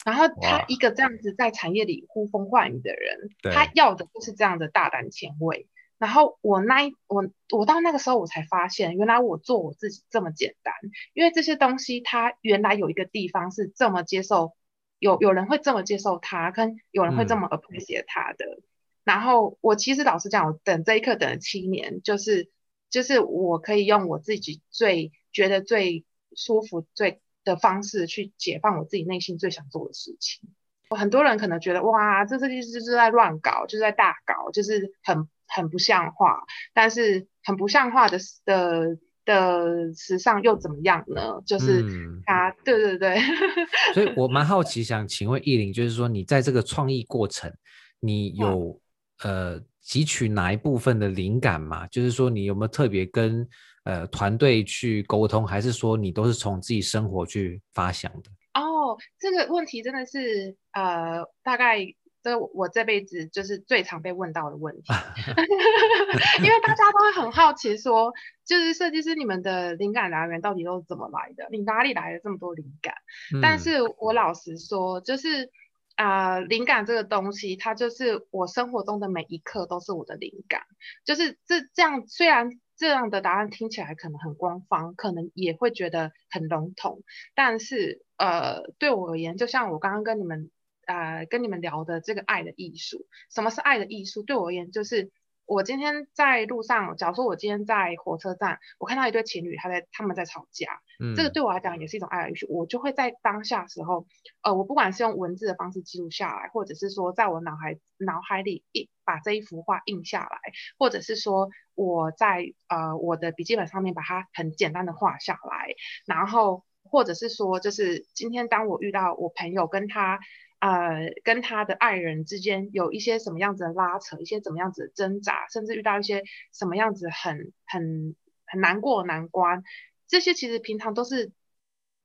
[0.06, 5.68] 然后他一个这样子在产业里呼风唤雨的人，他要的就是这样的大胆前卫。
[5.98, 10.74] 然后我那一我我到那个时候我才发现，原来我做我自己这么简单，
[11.14, 14.56] 因为这些东西它原来有一个地方是这么接受，
[15.00, 18.46] 有有人会这么接受它，跟有人会这么 appreciate 它的。
[18.46, 18.64] 嗯、
[19.04, 22.52] 然后我其实老实讲，我等这一刻等了七年，就是。
[22.88, 30.50] 就是我可以用我自己最觉得最舒服最的方式去解放我自己内心最想做的事情。
[30.90, 36.44] 很多人可能觉得哇，这设计师就是在乱搞，就是在大搞，就是很很不像话。
[36.74, 41.42] 但是很不像话的的的时尚又怎么样呢？
[41.46, 41.82] 就是
[42.26, 43.18] 他，嗯、对对对。
[43.94, 47.54] 所以我蛮好奇，想请问艺林，就是说你在这个创意过程，
[48.02, 48.82] 你有、
[49.24, 49.62] 嗯、呃。
[49.86, 51.86] 汲取哪一部分的灵感吗？
[51.90, 53.48] 就是说，你有没有特别跟
[53.86, 58.30] 呃团队去沟通，还是说你都是从自己生活去发想的？
[58.54, 61.80] 哦，这个问题真的是呃，大概
[62.22, 64.94] 这我这辈子就是最常被问到的问题，
[66.44, 68.14] 因为大家都会很好奇说，
[68.46, 71.48] 就是设计师你们的灵感来源到底都是怎么来的？
[71.50, 72.94] 你哪里来的这么多灵感？
[73.34, 75.50] 嗯、但是我老实说，就是。
[75.98, 80.64] 啊、呃，灵感这个东西，它就是我生活中的每一刻都是我的灵感。
[81.06, 87.02] 就是这这样，虽然这样的答案听起来可能很官方，可能也会觉得很笼统，
[87.34, 90.52] 但是呃，对我而言，就像我刚刚跟你们
[90.86, 94.24] 啊跟你们聊的这个爱的艺术，什么是爱的艺术？
[94.24, 95.12] 对我而言，就是。
[95.46, 102.48] 我今天在路上，假如说我今天在火车站，我看到一对情侣，他在他们在吵架，嗯，这个对我来讲也是一种爱的艺术。
[102.50, 104.08] 我就会在当下时候，
[104.42, 110.40] 呃，我不管是用文字的方式记录下来，或者是说在我脑海脑海里印把这一幅画印下来，
[110.80, 120.20] 或者是说我在呃我的笔记本上面把它很简单的画下来，然后或者是说就是今天当我遇到我朋友跟他。
[120.66, 128.16] 呃，跟他的爱人之间有一些什么样子的拉扯，一些怎么样子的挣扎，甚至遇到一些什么样子很很
[128.48, 129.62] 很难过的难关，
[130.08, 131.32] 这些其实平常都是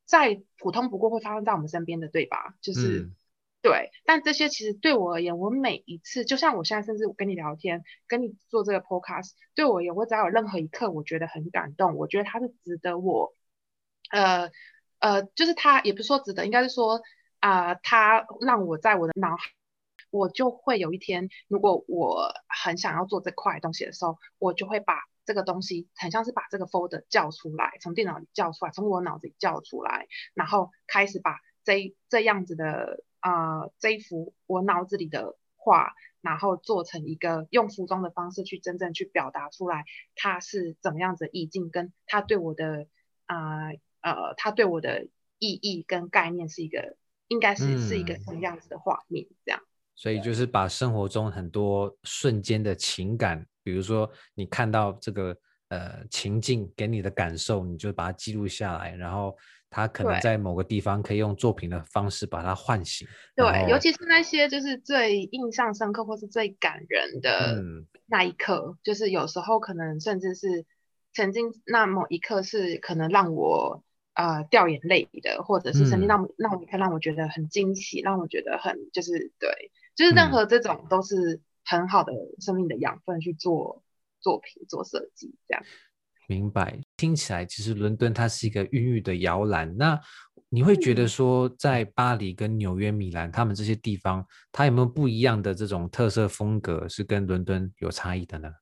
[0.05, 2.55] 再普通不过会发生在我们身边的，对吧？
[2.61, 3.17] 就是、嗯、
[3.63, 13.35] 对，但这些其实对我而言，我每一次，就像我现在甚至我跟你聊天，跟你做这个 podcast，对我而言，我只要有任何一刻我觉得很感动，我觉得它是值得我，
[14.11, 14.51] 呃
[14.99, 17.01] 呃，就是它也不是说值得，应该是说。
[17.41, 19.51] 啊、呃，他让我在我的脑海，
[20.11, 42.87] 我就会有一天，如果我很想要做这块东西的时候，我就会把这个东西，很像是把这个 folder 叫出来，从电脑里叫出来，从我脑子里叫出来，然后开始把这这样子的啊、这一幅我脑子里的画，然后做成一个用服装的方式去真正去表达出来，它是怎么样子意境，跟它对我的
[43.25, 43.71] 啊，
[44.03, 45.07] 呃，它对我的
[45.39, 46.99] 意义跟概念是一个。
[47.31, 49.67] 应该是是一个什么样子的画面，这样、嗯。
[49.95, 55.37] 所以就是把生活中很多瞬间的情感，比如说你看到这个
[55.69, 59.37] 呃情境给你的感受，你就把它记录下来，然后
[59.69, 63.07] 它可能在某个地方可以用作品的方式把它唤醒。
[63.37, 67.63] 对，尤其是那些就是最印象深刻或是最感人的
[68.07, 70.65] 那一刻，嗯、就是有时候可能甚至是
[71.13, 73.85] 曾经那某一刻是可能让我。
[74.21, 79.49] 呃，掉眼泪的，或者是曾经让让我看，让我觉得很惊喜，嗯、让我觉得很就是对，
[79.97, 83.83] 就是任何这种都是很好的生命的养分去做
[84.21, 85.65] 作品、做设计这样。
[86.29, 89.75] 明白，听起来其实伦敦它是一个孕育的摇篮。
[89.79, 89.99] 那
[90.51, 98.53] 你会觉得说，在巴黎跟纽约、米兰，他们这些地方，它有没有不一样的这种特色风格，是跟伦敦有差异的呢？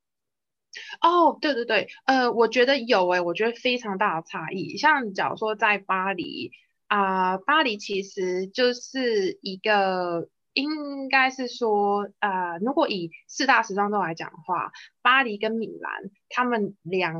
[1.00, 4.76] 哦，对对对，呃，我觉得有诶，我觉得非常大的差异。
[4.76, 6.52] 像假如说在巴黎
[6.86, 17.14] 啊，巴黎其实就是一个应该是说，呃，如果以四大时装周来讲的话，巴黎跟米兰，他们两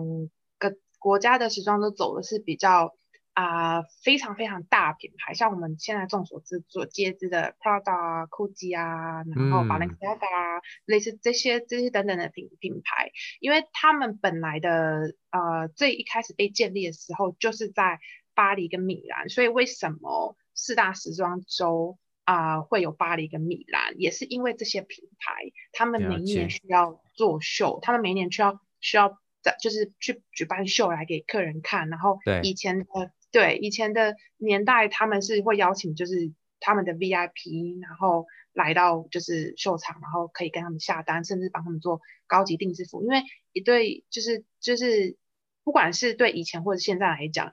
[0.59, 2.94] 个国家的时装周走的是比较
[3.38, 18.01] 啊、呃、非常非常大品牌，像我们现在众所周知所皆知的 Prada、Gucci 啊，然后 Balenciaga 啊，类似这些这些等等的品品牌，因为他们本来的呃最一开始被建立的时候就是在
[18.35, 21.96] 巴黎跟米兰，所以为什么四大时装周？
[22.24, 31.88] 啊、呃，会有巴黎跟米兰，也是因为这些品牌，他们每一年需要做秀，他们每一年需要需要在就是去举办秀来给客人看。
[31.88, 32.85] 然后以前的
[33.30, 43.02] 对，以前的年代，他们是会邀请就是他们的 VIP，然后来到就是秀场，然后可以跟他们下单，甚至帮他们做高级定制服。
[43.02, 45.16] 因为一对就是就是
[45.64, 47.52] 不管是对以前或者现在来讲。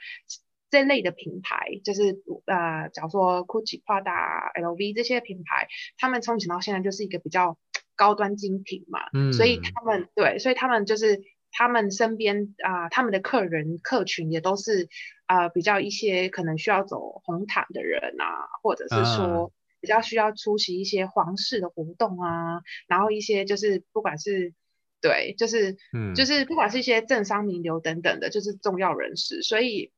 [0.72, 7.58] 这类的品牌，就是呃，假如说 Gucci、Prada、LV 这些品牌，他们从前到现在就是一个比较
[7.96, 11.22] 高端精品嘛，嗯，所以他们对，所以他们就是
[11.58, 14.90] 他们身边啊、呃，他们的客人客群也都是
[15.26, 24.54] 啊、呃，比较一些可能需要走红毯的人啊，或者是说比较需要出席一些皇室的活动啊，然后一些就是不管是
[25.02, 29.92] 对，就是嗯，就是不管是一些政商名流等等的，就是重要人士，所以。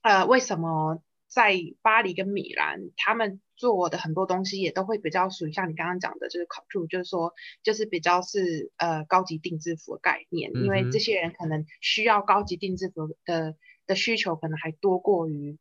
[0.00, 13.54] 呃，为什么在巴黎跟米兰，他们做的很多东西也都会比较属于像你刚刚讲的，就是 couture，就是说，就是比较是呃高级定制服的概念，嗯，因为这些人可能需要高级定制服的
[13.86, 15.58] 的需求，可能还多过于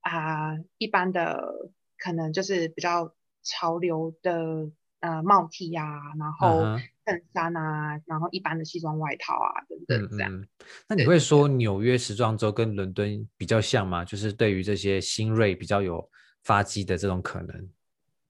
[0.00, 5.84] 啊、呃、一般的，可能就是比较潮流的呃帽 T 呀，
[6.18, 6.78] 然后。
[7.06, 7.12] Uh-huh.
[7.12, 10.32] 衬衫啊，然后一般的西装外套啊，等等这样。
[10.32, 10.48] 嗯嗯、
[10.88, 14.04] 那你会说纽约时装周跟伦敦比较像吗？
[14.04, 16.10] 就是对于这些新锐比较有
[16.42, 17.70] 发迹的这种可能？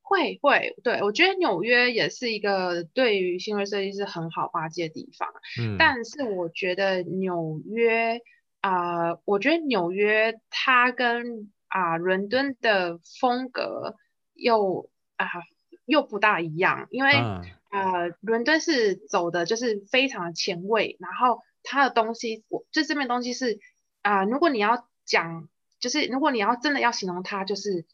[0.02, 5.26] 会会，对，我觉得纽约也是一个对于新锐设计师很好发迹的地方。
[5.58, 8.20] 嗯，但是我觉得纽约
[8.60, 13.96] 啊、呃，我觉得纽约它跟啊、呃、伦敦的风格
[14.34, 15.42] 又啊、呃、
[15.86, 17.12] 又不大一样，因为。
[17.14, 17.40] 嗯
[17.76, 23.58] 呃，伦敦是走的就是非常的前卫，然后它的东西，我就这边东西是
[24.02, 27.84] 啊、呃，如果你要讲，就是如果你要真的要形容它，就是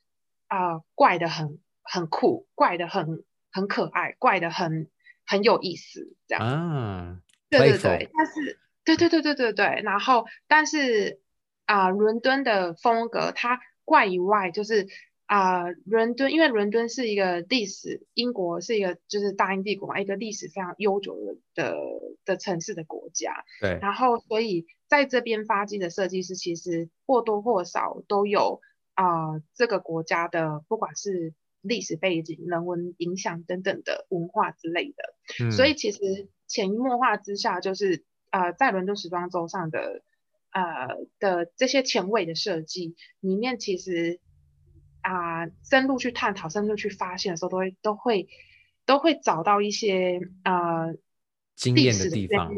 [0.46, 4.90] 啊、呃，怪的很很酷，怪的很很可爱，怪的很
[5.26, 6.46] 很有意思，这样。
[6.46, 11.20] 啊，对对对，但是对对对对对对，然后但是
[11.64, 14.86] 啊、呃，伦敦的风格它怪以外就是。
[15.32, 21.74] 啊、呃，伦敦，因为伦敦是一个历史，英国是一个就是大英帝国嘛，一个历史非常悠久的的
[22.26, 23.32] 的城市的国家。
[23.58, 23.78] 对。
[23.80, 28.60] 然后，所以在这边发迹的设计师，其实或多或少都有
[28.92, 35.14] 啊、呃，这个国家的不管是历史背景、人文影响等等的文化之类的。
[35.46, 35.50] 嗯。
[35.50, 40.02] 所以，其实潜移默化之下，就是呃，在伦敦时装周上的
[40.50, 44.20] 呃的这些前卫的设计里面，其实。
[45.02, 48.28] 啊、呃，深入去探讨、深入去发现的时候，都会都会
[48.86, 50.94] 都会找到一些呃
[51.74, 52.54] 历史的地方。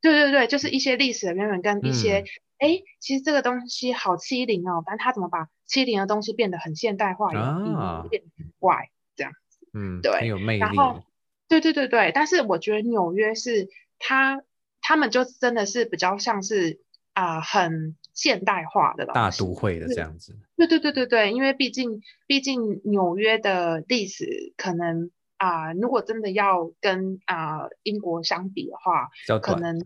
[0.00, 2.24] 对对对，就是一些历史的渊源跟一些，
[2.58, 9.68] 哎、嗯，其实这个东西好欺凌哦，但他怎么把欺凌的东西变得很现代化，啊、变得很怪这样子？
[9.72, 10.58] 嗯，对，很有魅力。
[10.58, 11.04] 然后，
[11.46, 13.68] 对对对对，但是我觉得纽约是
[14.00, 14.42] 他
[14.80, 16.80] 他们就真的是比较像是
[17.12, 17.96] 啊、呃、很。
[18.14, 29.08] 现代化的大都会的这样子，对对对对对，因为毕竟毕竟纽约的历史可能啊、呃，如果真的要跟啊、呃、英国相比的话，
[29.40, 29.78] 可能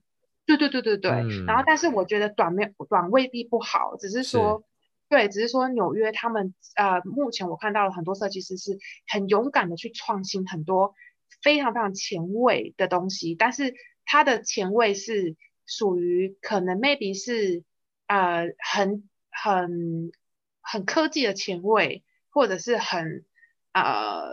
[0.44, 4.64] 对对对对对、嗯，然后但是我觉得短没短未必不好，只是说是
[5.08, 10.94] 对，只是说纽约他们呃，目前我看到了很多设计师是很勇敢的去创新很多
[11.42, 13.72] 非常非常前卫的东西，但是
[14.04, 15.36] 他的前卫是
[15.66, 17.64] 属于可能 maybe 是。
[18.09, 20.12] 呃，很很
[20.61, 23.24] 很科技的前卫，或者是很
[23.72, 24.29] 呃，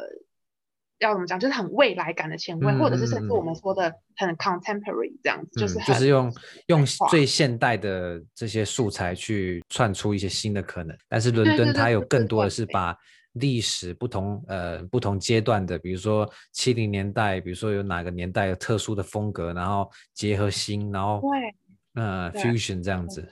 [0.99, 6.31] 要怎么讲，就是很未来感的前卫，嗯，或者是甚至我们说的很 contemporary 这样子，嗯，就是就是用
[6.67, 10.95] 用最现代的这些素材去串出一些新的可能。
[11.09, 12.95] 但是伦敦它有更多的是把
[13.33, 23.27] 历史不同呃不同阶段的，比如说七零年代，比如说有哪个年代有特殊的风格，然后结合新，然后对呃 fusion 这样子。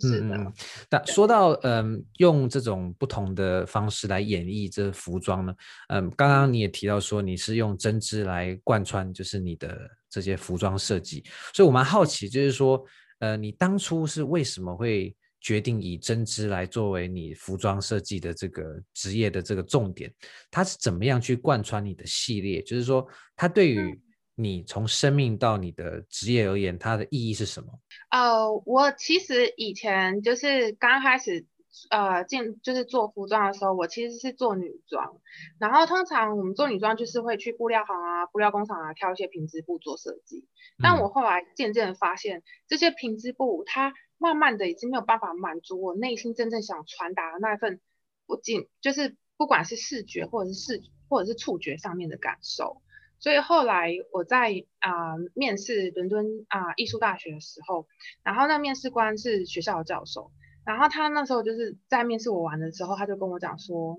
[0.00, 0.52] 是的，嗯，
[0.88, 5.54] 但说到嗯，用这种不同的方式来演绎这服装呢，
[5.88, 12.82] 嗯，刚刚你也提到说你是用针织来贯穿，就是你的这些服装设计，所以我蛮好奇，就是说，
[13.18, 20.10] 呃，你当初是为什么会决定以针织来作为你服装设计的这个职业的这个重点，
[20.50, 22.62] 它是怎么样去贯穿你的系列？
[22.62, 24.00] 就是说，它对于
[24.34, 27.68] 你从生命到你的职业而言，它的意义是什么？
[28.10, 31.44] 呃，我其实以前就是刚开始。
[31.88, 35.18] 呃，进就是做服装的时候，我其实是做女装，
[35.58, 40.46] 然后通常我们做女装就是会去布料行啊、布料工厂啊挑一些平织布做设计。
[40.82, 47.80] 但我后来渐渐的发现，嗯、这些平织布它慢慢的已经没有办法满足我内心真正想传达的那一份，
[48.26, 52.80] 不仅就是不管是视觉或者是视或者是触觉上面的感受。
[53.18, 57.86] 所以后来我在啊、面试伦敦啊、艺术大学的时候，
[58.22, 60.30] 然后那面试官是学校的教授。
[60.64, 63.98] 然后他那时候就是在面试我完的时候，他就跟我讲说，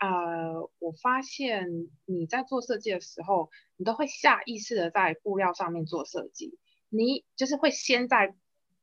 [0.00, 1.68] 呃，我发现
[2.04, 8.34] 你在做设计的时候，你都会下意识的在布料上面做设计，你就是会先在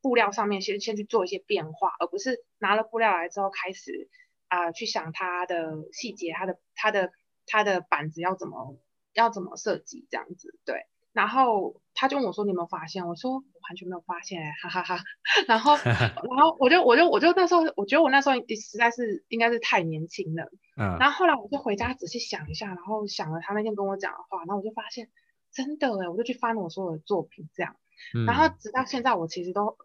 [0.02, 4.10] 布料上面先先去做一些变化，而不是拿了布料来之后开始
[4.48, 7.12] 啊、呃、去想它的细节，它的它的
[7.46, 8.78] 它的板子要怎么
[9.14, 10.86] 要怎么设计这样子，对。
[11.14, 15.04] 然后他就问我说：“你有没有发现？”我说：“我完全没有发现。”哈哈哈。
[15.46, 20.50] 然后， 然后我就我就我就那时候，我觉得我那时候实在是应该是太年轻了。
[20.78, 20.96] 嗯。
[21.00, 25.10] 然后后来我就回家仔细想一下，然后想了他那天跟我讲的话，然后我就发现
[25.52, 27.76] 真的哎，我就去翻了我所有的作品，这样。
[28.16, 28.24] 嗯。
[28.26, 29.76] 然后直到现在，我其实都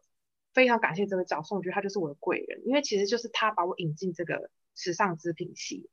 [0.57, 5.89] 非常感谢这个角色，我觉得他就是我的贵人，因为其实就是他把我引进这个时尚织品系，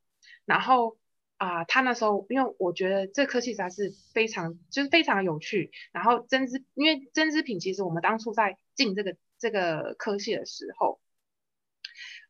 [0.45, 0.97] 然后。
[1.37, 5.71] 啊、呃，他那时候，因为我觉得这科系实在是非常，就是非常有趣。
[5.91, 11.01] 然后针织，因为针织品其实我们当初在进这个这个科系的时候，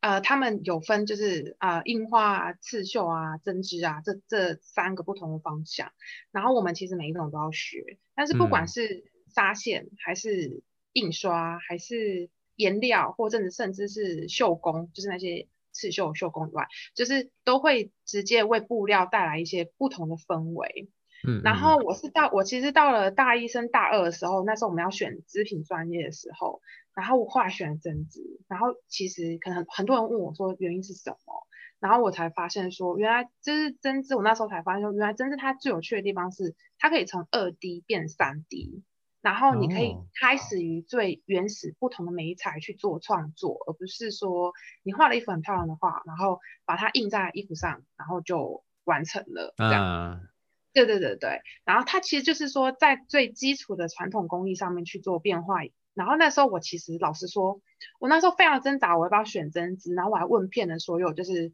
[0.00, 5.92] 呃，他们有分就是啊、呃，印花啊、刺绣啊、针织啊这这三个不同的方向。
[6.32, 10.64] 然后我们其实每一种都要学，但是不管是纱线还是
[10.94, 15.46] 印刷，还是颜料，或者甚至是绣工，就是那些。
[15.76, 20.88] 刺绣、绣工以外，就是都会直接为布料带来一些不同的氛围。
[21.26, 26.60] 嗯，然后我是到我其实到了大一升大二的时候，那时候我们要选织品专业的时候，
[26.94, 31.48] 然后我后来选了针织，然后其实可能很多人问我说原因是什么，
[31.80, 38.84] 然后我才发现说原来就是针织，我那时候才发现说原来针织它最有趣的地方是它可以从二 D 变三 D。
[39.24, 44.52] 然后你可以开始于最原始不同的美材去做创作，而不是说
[44.82, 50.20] 你画了一幅很漂亮的画，然后把它印在衣服上，然后就完成了这样。
[50.20, 50.28] Uh.
[50.74, 51.40] 对对对对。
[51.64, 55.60] 然后它其实就是说在最基础的传统工艺上面去做变化。
[55.94, 57.62] 然后那时候我其实老实说，
[57.98, 59.94] 我那时候非常挣扎，我要不要选针织？
[59.94, 61.50] 然后我还问遍了所有就是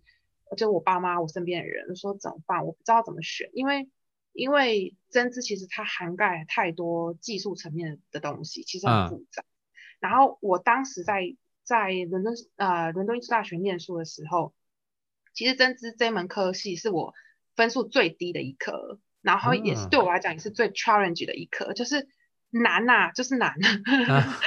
[0.57, 2.67] 就我爸妈、我身边的人，说怎么办？
[2.67, 3.89] 我不知道怎么选，因为。
[4.33, 9.43] 因为针织其实它涵盖太多技术层面的东西，其实很复杂。
[9.43, 9.51] 嗯、
[9.99, 14.55] 然后我当时在在伦敦呃伦敦艺术大学念书的时候，
[15.35, 17.13] 其实针织这门科系是我
[17.57, 22.09] 分数最低的一科，然后也是对我来讲也是最 challenge 的一科，就是
[22.51, 23.51] 难呐、啊，就是难。
[24.09, 24.41] 啊、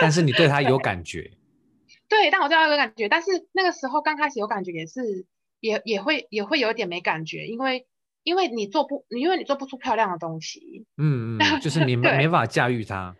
[0.00, 1.32] 但是你对它有感觉？
[2.08, 5.26] 对，但我对它有感觉，但是那个时候刚开始有感觉也是
[5.60, 7.86] 也也会也会有点没感觉，因为。
[8.28, 13.16] 因为你做不，因为你做不出漂亮的东西，嗯嗯， 就是你没没法驾驭它。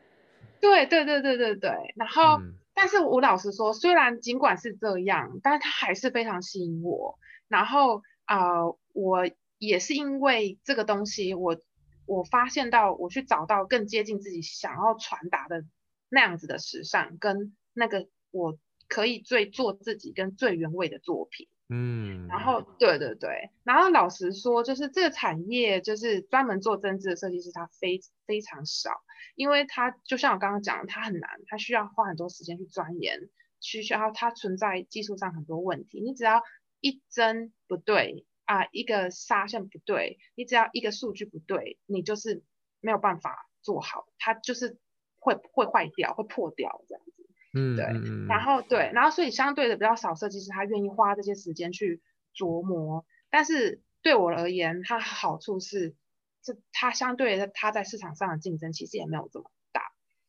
[0.61, 1.71] 对对对对对对。
[1.97, 7.19] 然后，嗯、但是我老实说，虽然尽管是这样，但是它还是非常吸引我。
[7.49, 11.57] 然后啊、呃，我也是因为这个东西，我
[12.05, 15.65] 我发现到我去找到更接近自己想要传达的
[16.11, 21.49] 那样子的时尚，跟那个我可以最做自己跟最原味的作品。
[21.71, 29.03] 嗯，然后对对对，然后老实说，就是这个产业，就是专门做针织的设计师，他非非常少，
[29.37, 33.29] 因为他就像我刚刚讲的，他很难，他需要花很多时间去钻研，
[33.61, 36.01] 需需要它存在技术上很多问题。
[36.01, 36.43] 你只要
[36.81, 42.43] 一针不对啊，一个纱线不对，你只要一个数据不对，你就是
[42.81, 44.79] 没有办法做好，它就是
[45.19, 47.18] 会会坏掉，会破掉这样子。
[47.55, 47.85] 嗯，对，
[48.29, 52.03] 然后对，然后所以相对的比较少设计师他愿意花这些时间去
[52.35, 55.97] 琢磨，但是对我而言，它好处是，
[56.43, 59.83] 这它相对的它在市场上的竞争其实也没有这么大。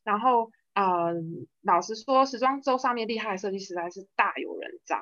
[0.03, 1.13] 然后呃，
[1.61, 4.97] 老实说，时装周上面厉害的设计师还是大有人在。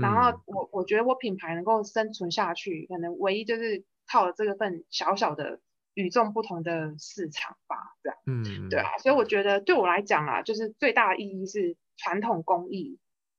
[0.00, 5.60] 然后我我觉得我品牌能够生存下去，可能唯一就是靠了这个份小小的。
[5.96, 12.98] 与众不同的市场吧，这样，嗯，对啊，所以我觉得对我来讲啊，就是最大的意义是传统工艺，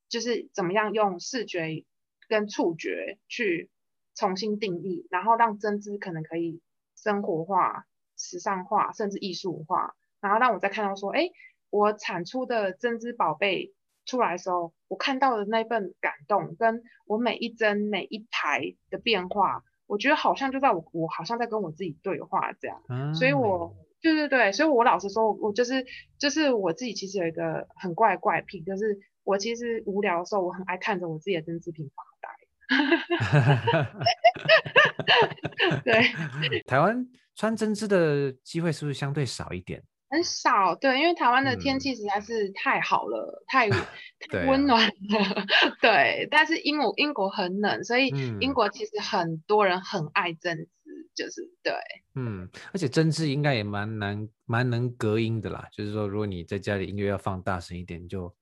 [0.10, 1.86] 就是怎么样用视觉
[2.28, 3.70] 跟触觉去
[4.16, 6.60] 重新定义，然后让针织可能可以
[6.96, 7.86] 生活化、
[8.18, 11.30] 时尚化，甚至艺术化，然后让我再看到说，哎，
[11.70, 13.72] 我产出的针织宝贝
[14.08, 25.84] 出来的时候，我看到的那份感动，跟我每一针每一排的变化，我觉得好像就在我我好像在跟我自己对话这样，嗯、所以我对对对，所以我老实说，我就是
[26.20, 32.28] 就是我自己其实有一个很怪的怪癖，就是我其实无聊的时候，我很爱看着我自己的针织品发呆。
[35.84, 36.02] 对，
[36.68, 39.82] 台湾穿针织的机会是不是相对少一点？
[40.10, 45.46] 很少，对，因为台湾的天气实在是太好了，嗯、 太太温暖了，对，啊、
[45.82, 46.28] 对。
[46.32, 48.08] 但是英国英国很冷，所以
[48.40, 51.74] 英国其实很多人很爱针织，就是对。
[52.16, 55.68] 嗯，而且针织应该也蛮难，蛮能隔音的啦。
[55.76, 58.34] 就是说，如果你在家里音乐要放大声一点，就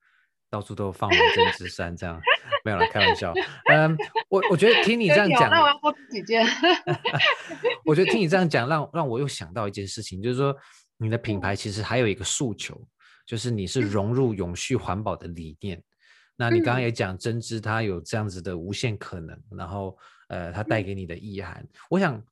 [0.48, 2.20] 到处都放满针织衫这样。
[2.64, 3.34] 没有啦，开玩笑。
[3.72, 3.96] 嗯，
[4.28, 6.46] 我 我觉得听你这样讲，那我要多几件。
[7.84, 10.56] 我觉得听你这样讲，让让我又想到一件事情，就是说。
[10.98, 12.80] 你的品牌其实还有一个诉求，
[13.26, 15.82] 就是你是融入永续环保的理念。
[16.36, 19.96] 那你刚刚也讲针织，它有这样子的无限可能，然后
[20.28, 21.66] 呃，它带给你的意涵。
[21.88, 22.22] 我想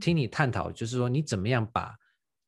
[0.00, 1.94] 听你探讨，就是说你怎么样把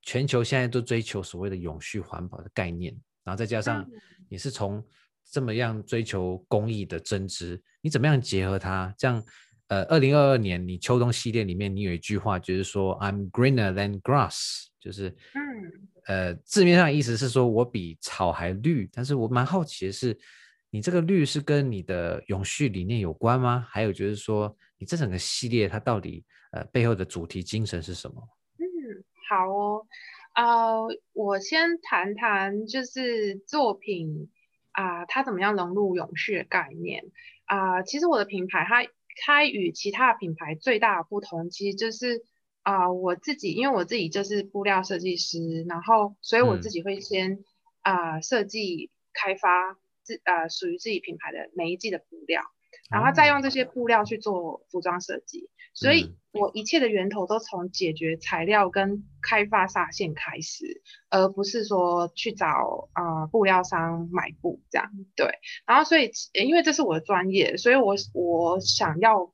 [0.02, 2.94] 全球现在都追求所谓的永续环保的概念，
[3.24, 3.86] 然后再加上
[4.28, 4.82] 你是从
[5.30, 8.94] 这么样追求公益的针织，你怎么样结合它？
[8.96, 9.22] 这样
[9.68, 14.66] 呃，二零二二年你秋冬系列里面你有一句话，就是说 I'm greener than grass。
[14.80, 15.42] 就是，嗯，
[16.06, 20.16] 呃，字面上的意思是说我比草还绿，但是我蛮好奇的是，
[20.70, 23.66] 你这个绿是跟你的永续理念有关吗？
[23.68, 28.22] 还有就是说，你这整个系列它到底呃背后的主题精神是什么？
[28.58, 28.64] 嗯，
[29.28, 29.86] 好哦，
[30.36, 34.30] 呃，我先谈谈就是作品
[34.72, 37.04] 啊，呃，它怎么样融入永续的概念
[37.46, 37.82] 啊，呃？
[37.82, 38.86] 其实我的品牌它
[39.26, 42.24] 开与其他品牌最大的不同，其实就是。
[42.66, 47.44] 啊、呃，我自己因为我自己就是布料设计师，然后所以我自己会先
[47.82, 52.42] 啊、呃、设计开发自呃属于自己品牌的每一季的布料，
[52.90, 69.32] 然后再用这些布料去做服装设计，所以我一切的源头都从解决材料跟开发纱线开始，而不是说去找啊、呃、布料商买布这样，对，然后所以因为这是我的专业，所以我我想要。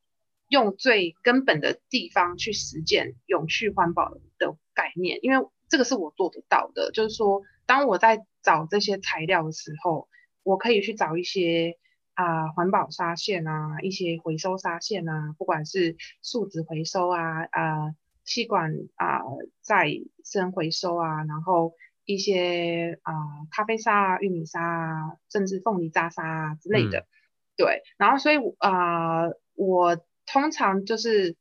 [0.53, 6.91] 用最根本的地方去实践永续环保的概念，因为这个是我做得到的。
[6.93, 10.11] 就是说，当我在找这些材料的时候，
[10.43, 11.79] 我可以去找一些
[12.13, 17.95] 啊、呃、环保纱线啊，一些回收纱线啊，不管是树脂回收啊，啊
[18.27, 19.23] 吸管啊
[19.63, 19.87] 再
[20.23, 21.73] 生回收啊，然后
[22.05, 26.99] 一些啊、呃、咖啡沙啊、玉米沙啊，甚至凤梨渣沙啊之类的。
[26.99, 27.09] 嗯、
[27.57, 29.97] 对，然后所以啊、呃、我。
[30.27, 31.37] 通常就是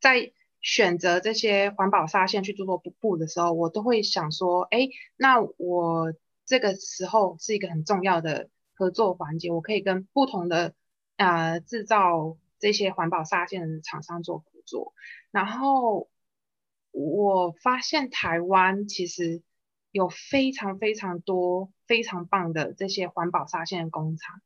[0.00, 6.14] 在选择这些环保纱线去做做布布的时候，我都会想说，哎，那我
[6.46, 10.74] 这个时候是一个很重要的合作环节，我可以跟不同的
[11.16, 14.94] 呃制造这些环保纱线的厂商做合作。
[15.30, 16.08] 然后
[16.90, 19.42] 我发现台湾其实
[19.90, 24.40] 有非常非常多非常棒的这些环保纱线的工厂。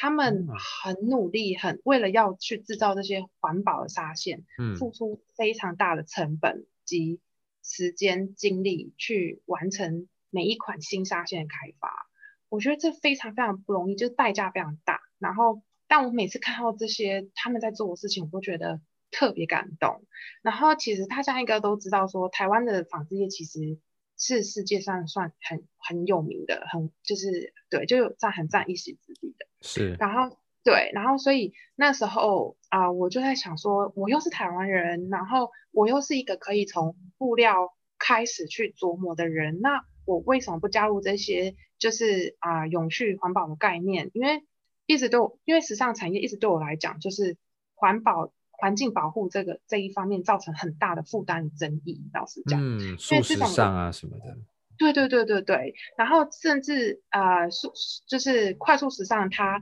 [0.00, 7.20] 他们很努力，很为了要去制造这些环保的纱线，嗯，付出非常大的成本及
[7.64, 12.08] 时间精力去完成每一款新纱线的开发。
[12.48, 15.00] 我觉得这非常非常不容易，就是代价非常大。
[15.18, 18.80] 然后，但我每次看到这些他们在做的事情，我都觉得
[19.10, 20.04] 特别感动。
[20.42, 23.80] 然后，其实大家应该都知道说，说台湾的纺织业其实
[24.16, 29.47] 是世界上算很很有名的，很就是对，就有占很占一席之地的。
[29.60, 44.10] 是，然后对，然后所以那时候啊、呃，我就在想说，我又是台湾人，然后我又是一个可以从布料开始去琢磨的人，那我为什么不加入这些就是啊、呃、永续环保的概念？
[44.14, 44.44] 因为
[44.86, 47.36] 一直都因为时尚产业一直对我来讲，就是
[47.74, 54.36] 环保环境保护这个这一方面造成很大的负担与争议，老实讲，嗯，速时尚啊什么的。
[54.78, 57.72] 对对对对对，然后甚至呃，速
[58.06, 59.58] 就是快速时尚它，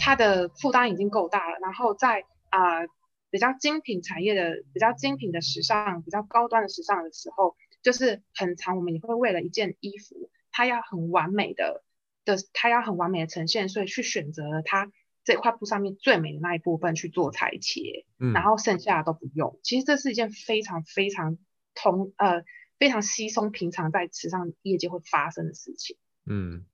[0.00, 2.88] 它它的负担已经够大了，然后在啊、呃、
[3.30, 7.54] 比较精品产业的比较精品的时尚、比较高端的时尚的时候，
[7.84, 11.84] 就是很长我们也会为了一件衣服，它要很完美的
[12.24, 14.90] 的，它要很完美的呈现，所以去选择了它
[15.22, 19.60] 这块布上面最美的那一部分去做裁切，嗯，然后剩下的都不用。
[19.62, 21.38] 其实这是一件非常非常
[21.76, 22.42] 同呃。
[22.78, 25.96] 非常稀松平常，在时尚业界会发生的事情。
[26.26, 26.66] 嗯，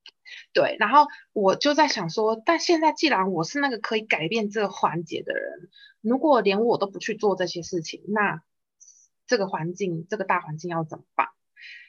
[0.53, 0.77] 对。
[0.79, 8.43] 然后我就在想说，但现在既然我是那个可以改变这个环节的人，如果连我都不去做这些事情，那
[9.27, 11.29] 这个环境，这个大环境要怎么办？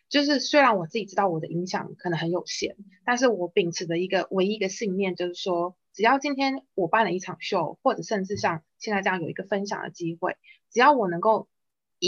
[0.08, 10.38] 就是虽然我自己知道我的影响可能很有限，但是我秉持的一个唯一一个信念就是说，只要今天我办了一场秀，或者甚至像现在这样有一个分享的机会，
[10.70, 11.48] 只要我能够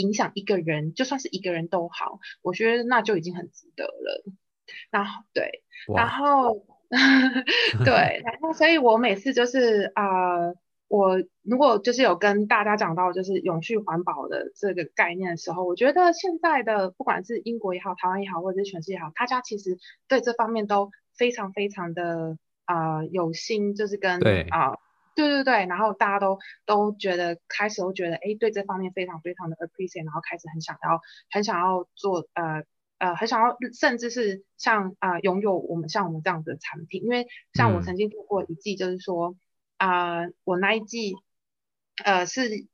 [0.00, 4.24] 影响一个人，就算是一个人都好，我觉得那就已经很值得了。
[4.90, 5.62] 然后对，
[5.94, 6.66] 然后
[7.84, 10.36] 对，然后所以我每次就是啊。
[10.36, 10.54] 呃
[10.90, 19.76] 我如果就是有跟大家讲到就是永续环保的这个概念的时候，我觉得现在的不管是英国也好，台湾也好，或者是全世界也好，大家其实
[20.08, 24.18] 对这方面都非常非常的啊、呃、有心，就是跟
[24.48, 24.78] 啊
[25.26, 31.00] 对对对，然后大家都都觉得开始都觉得哎对这方面非常非常的 appreciate，然后开始很想要
[31.30, 32.62] 很想要做呃
[32.98, 39.30] 呃很想要甚至是像啊、呃、拥有我们像我们这样子的产品，因为像我曾经做过一季就是说。
[39.30, 39.38] 嗯
[39.78, 41.14] 啊、呃，我那一季，
[42.04, 42.66] 呃，是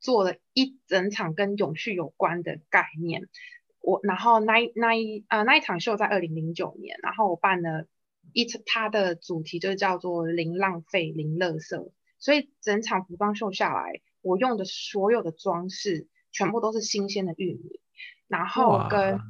[0.00, 3.28] 做了一整场跟永续有关的概念。
[3.80, 7.86] 我然后那一那一啊、呃、那一场秀在二零零九年，然后我办了
[8.32, 11.90] 一场，它的主题就叫做零浪费零垃圾。
[12.18, 17.80] 所以整场服装秀下来，我用的所有的装饰全部都是新鲜的玉米，
[18.28, 19.20] 然后跟。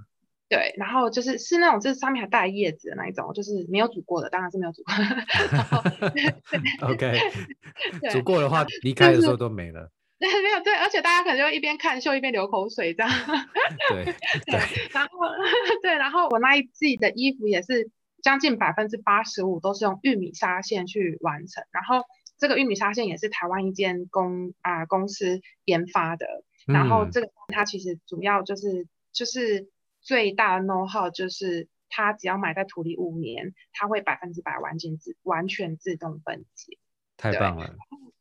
[0.50, 6.40] 对，然后就是是那种，就是上面还带叶子的那一种，就是没有煮过的，当然是没有煮过的。
[6.88, 7.18] OK，
[8.10, 9.92] 煮过的话，离开的时候都没了。
[10.18, 13.12] 对，没有对，而且大家可能就一边看秀一边流口水这样。
[13.90, 14.14] 对对，
[14.46, 15.10] 对，然后
[15.82, 17.90] 对，然后我那一季的衣服也是
[18.22, 22.04] 将近百分之八十五都是用玉米纱线去完成，然后
[22.38, 26.26] 这个玉米纱线也是台湾一间公啊、呃、公司研发的，
[26.66, 29.68] 然后这个它其实主要就是就是。
[30.00, 36.78] 最大的 know how 就是，它只要埋在土里五年，它会百分之百完全自完全自动分解。
[37.18, 37.74] 太棒了。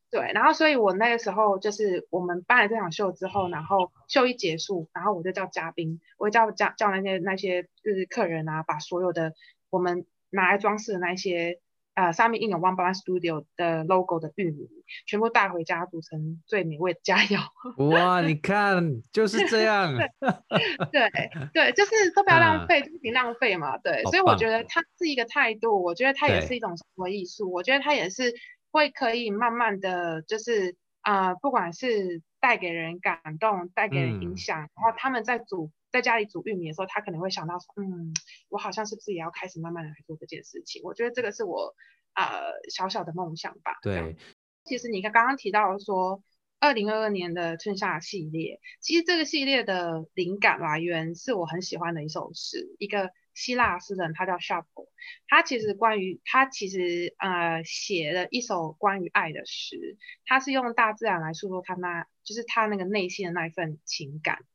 [0.10, 9.34] 对，对，然后所以我那个时候就是我们办了这场秀之后，然后秀一结束，然后我就叫嘉宾，我叫叫叫那些那些就是客人啊，把所有的
[9.70, 11.60] 我们拿来装饰的那些。
[11.98, 14.70] 呃，上面印有 One One Studio 的 logo 的玉米，
[15.08, 17.42] 全部带回家煮成最美味的佳肴。
[17.90, 19.98] 哇，你看就是这样。
[20.94, 21.10] 对
[21.56, 23.80] 对，就是都不要浪费，不停、啊、浪费嘛。
[23.80, 28.32] 对，所以我觉得它是一个态度，我觉得它也是一种生活艺术，我觉得它也是
[28.70, 35.72] 会可以慢慢的就是啊、呃，不管是带给人感动，带给人影响，嗯、然后他们在煮。
[35.98, 38.14] 在家里煮玉米的时候，他可能会想到说，嗯，
[38.50, 40.84] 我好像是不是也要开始慢慢的来做这件事情？
[40.84, 41.74] 我觉得这个是我
[42.14, 43.80] 呃小小的梦想吧。
[43.82, 44.16] 对，
[44.64, 46.22] 其实你看刚刚提到说，
[46.60, 54.90] 二零二二年的春夏系列，其实这个系列的灵感来源是我很喜欢的一首诗，一个希腊诗人，他叫 Shappo，
[55.28, 64.46] 他其实关于他其实呃写了一首关于爱的诗，他是用大自然来诉说他那就是他那个内心的那一份情感。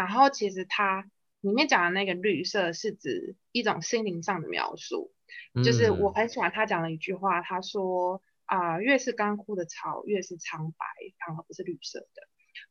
[0.00, 1.04] 然后其实它
[1.42, 5.12] 里面讲的那个绿色是指一种心灵上的描述，
[5.52, 10.86] 嗯、就是我很喜欢他讲的一句话，他说啊、呃，越是干枯的草，越是苍白，
[11.18, 12.22] 反而不是绿色的。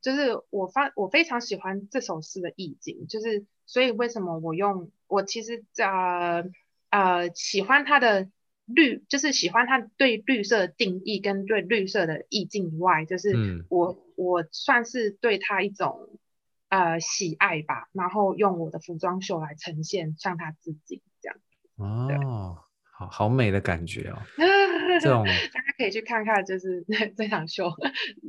[0.01, 6.43] 就是我发我非常喜欢这首诗的意境，就是所以为什么我用我其实呃
[6.89, 8.27] 呃喜欢它的
[8.65, 16.09] 绿，就是喜欢它对绿色的定义跟对绿色的意境以外，就是我、嗯、我算是对它一种。
[16.69, 21.37] 呃，喜爱吧，然后用我的服装秀来呈现，像他自己这样。
[21.77, 22.57] 哦，
[22.91, 24.21] 好好美的感觉哦。
[25.01, 26.85] 这种大家可以去看看，就是
[27.17, 27.71] 这场秀，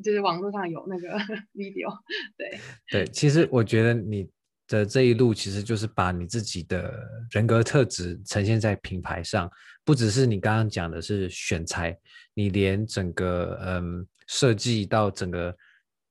[0.02, 1.18] 就是网络上有那个
[1.52, 1.92] video。
[2.38, 2.58] 对
[2.90, 4.26] 对，其实我觉得你
[4.68, 9.50] 的这一路，其实就是把你自己的人格特质呈现在品牌上，
[9.84, 11.94] 不只是你刚刚讲的是选材，
[12.32, 15.54] 你连整个嗯设计到整个。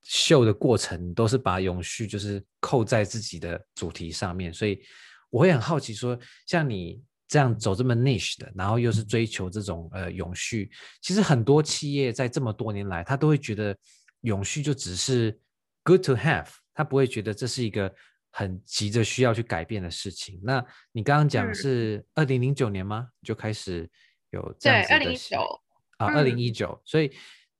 [0.02, 4.82] 秀的过程都是把永续就是扣在自己的主题上面，所以
[5.28, 10.70] 我会很好奇说，像你这样走这么 niche 的，然后又是追求这种呃永续，
[11.00, 13.76] 其实很多企业在这么多年来，他都会觉得
[14.22, 15.38] 永续就只是
[15.84, 17.94] good to have，他不会觉得这是一个
[18.30, 20.40] 很急着需要去改变的事情。
[20.42, 23.08] 那你刚刚讲是二零零九年吗？
[23.22, 23.88] 就开始
[24.30, 24.98] 有这样子的？
[24.98, 25.60] 对，二零一九
[25.98, 27.12] 啊，二零一九，所以。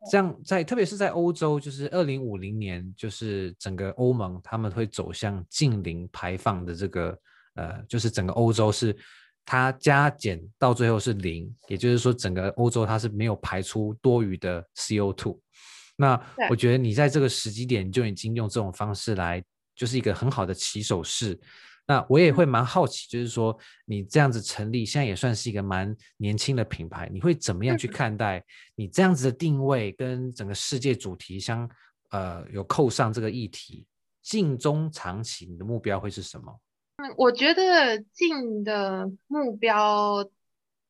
[0.09, 7.19] 这样在，特别是在欧洲，就是二零五零年，就是整个欧盟他们会走向近零排放的这个，
[7.55, 8.97] 呃，就是整个欧洲是
[9.45, 15.39] 它加减到最后是零，也就是说整个欧洲它是没有排出多余的 CO2。
[15.97, 19.43] 那我觉得你在这个时机点就已经用这种方式来，
[19.75, 21.39] 就是一个很好的起手式。
[21.87, 28.45] 那我也会蛮好奇，就是说你这样子成立，现在也算是一个蛮年轻的品牌，你会怎么样去看待
[28.77, 31.69] 你这样子的定位跟整个世界主题相
[32.11, 33.87] 呃有扣上这个议题？
[34.23, 36.61] 近中长期你的目标会是什么？
[36.97, 40.29] 嗯，我觉得近的目标，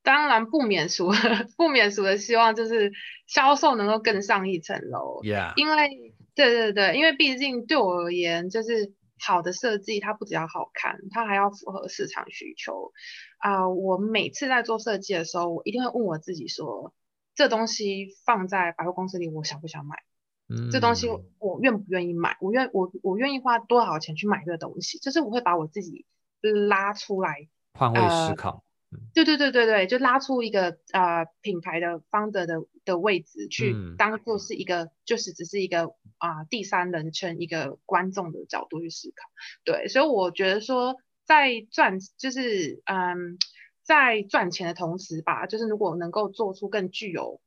[0.03, 1.13] 当然不免俗，
[1.57, 2.93] 不免俗的希望就是
[3.29, 5.21] 销售能够更上一层楼。
[5.23, 5.53] Yeah.
[5.55, 12.93] 因为对对对，因为毕竟对我而言，就是好的设计，它不只要好看，它还要符合市场需求。
[13.39, 16.95] 啊、呃，我每次在做设计的时候，我一定会问我自己说，
[17.35, 19.97] 这东西放在百货公司里，我想不想买？
[20.49, 21.09] 嗯，这东西
[21.39, 22.37] 我愿不愿意买？
[22.41, 24.99] 我愿我我愿意花多少钱去买这个东西？
[24.99, 26.07] 就是我会把我自己
[26.67, 28.51] 拉出来，换位思考。
[28.51, 28.63] 呃、
[29.15, 39.29] 对对对对对，就拉出一个呃品牌的 founder 的的位置，去当做是一个，嗯、就是只是一个啊、呃、第三人称一个观众的角度去思考。
[39.65, 40.97] 对，所以我觉得说。
[41.27, 43.39] 在赚就是嗯，
[43.85, 47.41] 在赚钱的同时吧，就是如果能够做出更具有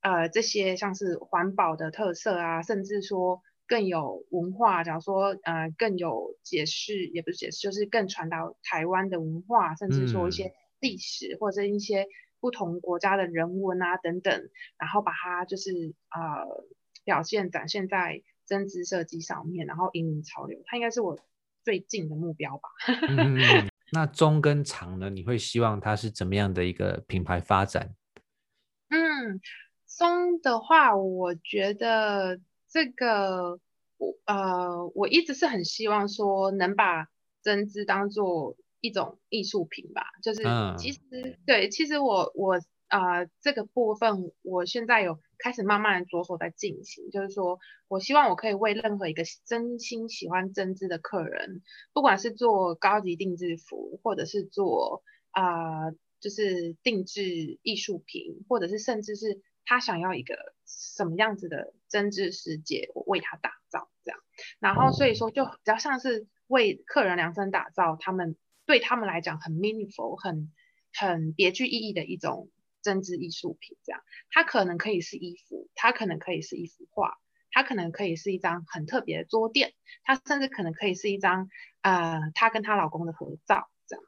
[0.00, 12.06] 呃这些像是环保的特色啊，甚至说更有文化，假如说呃更有解释，也不是解释，就是更传达台湾的文化，甚至说一些历史或者一些
[12.40, 16.66] 不同国家的人文啊等等，然后把它就是呃
[17.04, 21.18] 表现展现在针织设计上面，然后引领潮流，它应该是我。
[21.64, 22.68] 最近的目标吧。
[23.08, 25.10] 嗯，那中跟长呢？
[25.10, 27.96] 你会希望它是怎么样的一个品牌发展？
[28.88, 29.40] 嗯，
[29.84, 33.58] 中的话，我觉得这个
[33.98, 37.08] 我呃，我一直是很希望说能把
[37.42, 40.02] 针织当做一种艺术品吧。
[40.22, 40.42] 就是
[40.78, 42.60] 其实、嗯、对，其实我我。
[42.88, 47.58] 啊、呃，这个部分我现在有开始慢慢的着手在进行，就是说
[47.88, 51.62] 我希望我可以为任何一个真心喜欢针织的客人，
[51.92, 55.02] 不管是做高级定制服，或者是做
[55.32, 64.20] 啊、呃，就是定制艺术品，或者是甚至是他想要一个什么样子的针织世界，我为他打造这样。
[64.60, 68.36] 然后所以说就比较像是为客人量身打造，他们
[68.66, 70.52] 对他们来讲很 meaningful、很
[70.92, 72.50] 很别具意义的一种。
[72.82, 74.00] 针织艺术品这样，
[74.30, 77.18] 它可能可以是衣服，它可能可以是一幅画，
[77.50, 79.72] 它可能可以是一张很特别的桌垫，
[80.04, 81.48] 它甚至可能可以是一张
[81.82, 84.04] 呃，她跟她老公的合照这样。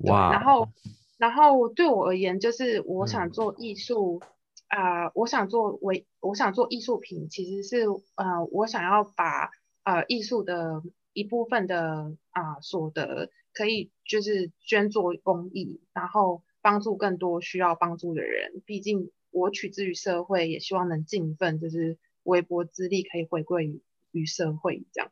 [0.00, 0.30] 哇！
[0.30, 0.68] 然后，
[1.16, 4.20] 然后对我而言，就是我想做艺术，
[4.66, 9.48] 啊、我想做为我想做艺术品，其实是呃，我想要把
[9.84, 10.82] 呃艺术的
[11.18, 16.42] 一部分的啊、呃、所得，可以就是捐做公益，然后。
[16.60, 25.10] 帮助更多需要帮助的人，毕竟我取之于社会，也希望能尽一份就是微薄之力，可以回馈于于社会这样。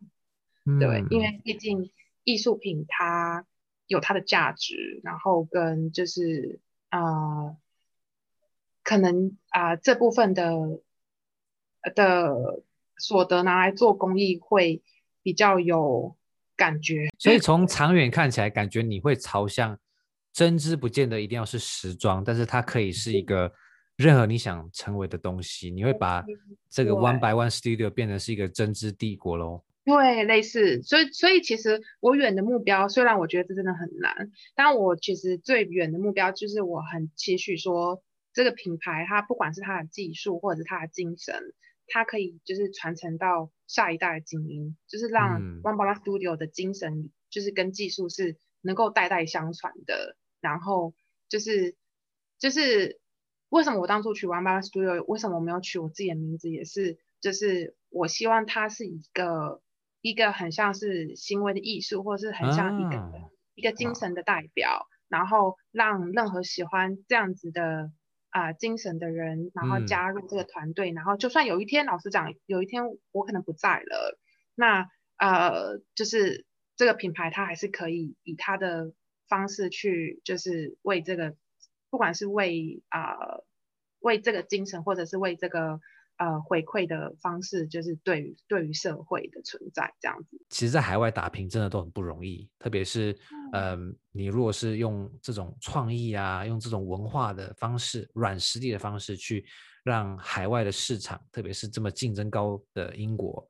[0.64, 1.92] 嗯、对，因为毕竟
[2.24, 3.46] 艺术品它
[3.86, 7.57] 有它的价值，然后跟就是啊、呃，
[8.82, 10.80] 可能啊、呃、这部分的
[11.94, 12.64] 的
[12.98, 14.82] 所得拿来做公益会
[15.27, 16.14] 比较有
[16.57, 17.09] 感觉。
[17.18, 19.77] 所以从长远看起来，感觉你会朝向。
[20.33, 23.51] 针织不见得一定要是时装，但是它可以是一个
[23.97, 25.70] 任何你想成为的东西。
[25.70, 26.22] 你会把
[26.68, 29.64] 这个 One by One Studio 变成是一个针织帝国喽？
[29.87, 30.83] 对，类似。
[30.83, 38.03] 所以，所以其实我远的目标，虽然我觉得这真的很难，但我其实最远的目标就是我很期许说，
[38.35, 41.35] 这个品牌它不管是它的技术或者是它的精神，
[41.87, 50.16] 它可以就是传承到下一代的精英，就是让 One One Studio 的精神就是跟技术是能够代代相传的。
[50.41, 50.95] 然后
[51.28, 51.74] 就是
[52.39, 53.01] 就是
[53.49, 59.62] 为什么我当初取 One One Studio，为什么我没有取我自己的名字，也是就是我希望它是一个
[60.01, 63.12] 一个很像是行为的艺术，或者是很像一个、啊、
[63.55, 67.91] 一个精神的代表，然后让任何喜欢这样子的
[68.37, 72.82] 啊、呃、精神的人，然后加入这个团队，嗯、然后就算有一天老实讲，有一天
[73.12, 74.18] 我可能不在了，
[74.55, 76.45] 那呃就是
[76.76, 78.93] 这个品牌它还是可以以它的。
[79.28, 81.34] 方式去就是为这个，
[81.91, 83.45] 不管是为啊、呃、
[83.99, 85.80] 为这个精神，或者是为这个
[86.18, 90.38] 呃回馈的方式，就是对于对于社会的存在这样子。
[90.50, 93.16] 其实，在海外打拼真的都很不容易，特别是
[93.52, 99.46] 嗯、呃，你如果是用这种创意啊，用这种文化的方式、软实力的方式去
[99.84, 103.46] 让海外的市场，特别是这么竞争高的英国，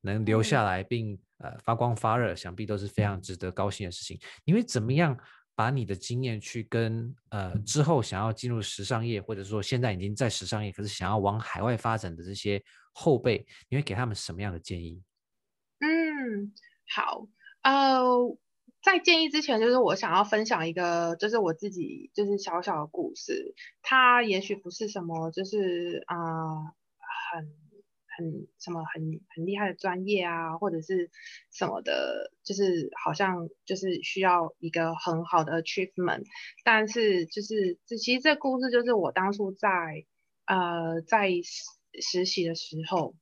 [0.00, 1.18] 能留下来并、嗯。
[1.38, 4.18] 呃，发光发热，想必都是非常值得高兴的事情。
[4.46, 5.14] 因为怎么样
[5.56, 15.02] 把你的经验去跟呃之后想要进入时尚业，或者说现在已经在时尚业，可是想要往海外发展的这些后辈，你会给他们什么样的建议？
[15.80, 16.52] 嗯，
[16.94, 17.26] 好，
[17.62, 18.04] 呃，
[18.82, 23.54] 在建议之前，就是我想要分享一个，就是我自己就是小小的故事。
[23.82, 26.16] 它也许不是什么，就是啊、
[27.32, 27.66] 很。
[28.16, 31.10] 很什么很很厉害的专业啊，或者是
[31.52, 36.24] 什么的，就是好像就是需要一个很好的 achievement。
[36.64, 39.68] 但是就是这其实这故事就是我当初在
[40.46, 41.30] 呃在
[42.00, 43.14] 实习的时候，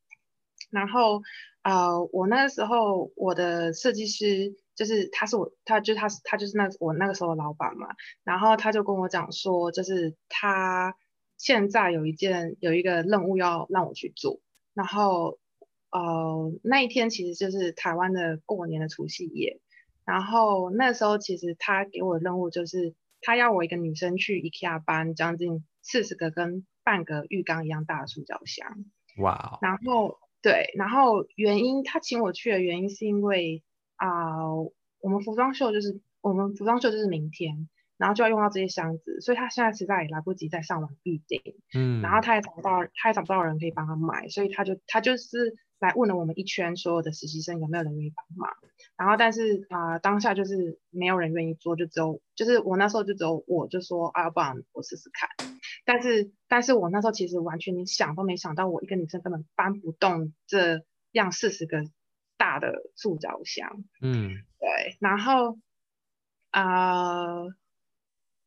[0.70, 1.22] 然后
[1.62, 7.88] 呃我那个时候我的设计师就是他是我他就他他就是那我那个时候的老板嘛，
[8.22, 10.96] 然后他就跟我讲说，就是他
[11.36, 14.40] 现在有一件有一个任务要让我去做。
[14.74, 15.38] 然后，
[15.90, 19.60] 呃，那一天其实就是台湾的过年的除夕夜。
[20.04, 28.84] 然后那时候其实他给我的任务就是，他要我一个女生去 IKEA 搬将近四十个跟半个浴缸一样大的塑胶箱。
[29.18, 29.58] 哇。
[29.62, 33.62] 然后对，然后原因他请我去的原因是因为
[33.96, 37.68] 啊、呃，我们服装秀就是我们服装秀就是明天。
[37.96, 41.40] 然后就要用到这些箱子，所以他现在实在也来不及再上网预订，
[41.74, 48.50] 嗯，然后他也找不到，他也找不到人可以帮他买，所以他就他就是来问了我们一圈所有的实习生有没有人愿意帮忙，
[48.96, 55.28] 然后但是啊、呃、当下就是没有人愿意做，就只有就是我那时候就只有我就说啊，不然我试试看，
[55.84, 60.82] 但是但是我那时候其实完全连想都没想到，我一个女生根本搬不动这
[61.12, 61.84] 样四十个
[62.36, 65.58] 大的塑胶箱，嗯，对，然后
[66.50, 67.42] 啊。
[67.42, 67.54] 呃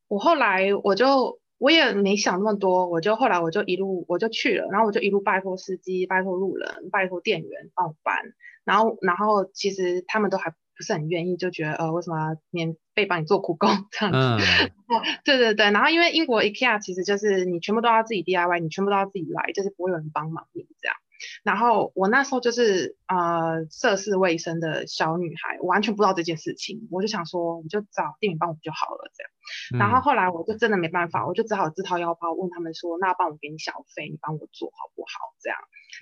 [0.07, 8.15] 我后来我就我也没想那么多，我就后来我就一路我就去了，然后我就一路拜托司机、拜托路人、拜托店员帮我搬，
[8.63, 14.45] 然后然后其实他们都还不是很愿意，就觉得呃为什么要免费帮你做苦工这样子？
[14.87, 20.95] 嗯、 对对对，然后因为英国 IKEA 其实就是你全部都要自己 DIY，你全部都要自己来，就是不会有人帮忙你这样。
[21.43, 29.31] 然后我那时候就是呃涉世未深的小女孩，我完全不知道这件事情，我就想说，你就找店员帮我就好了这样。
[29.79, 35.57] 然后后来我就真的没办法，我就只好自掏腰包问他们说，那帮我给你小费，你帮我做好不好这样。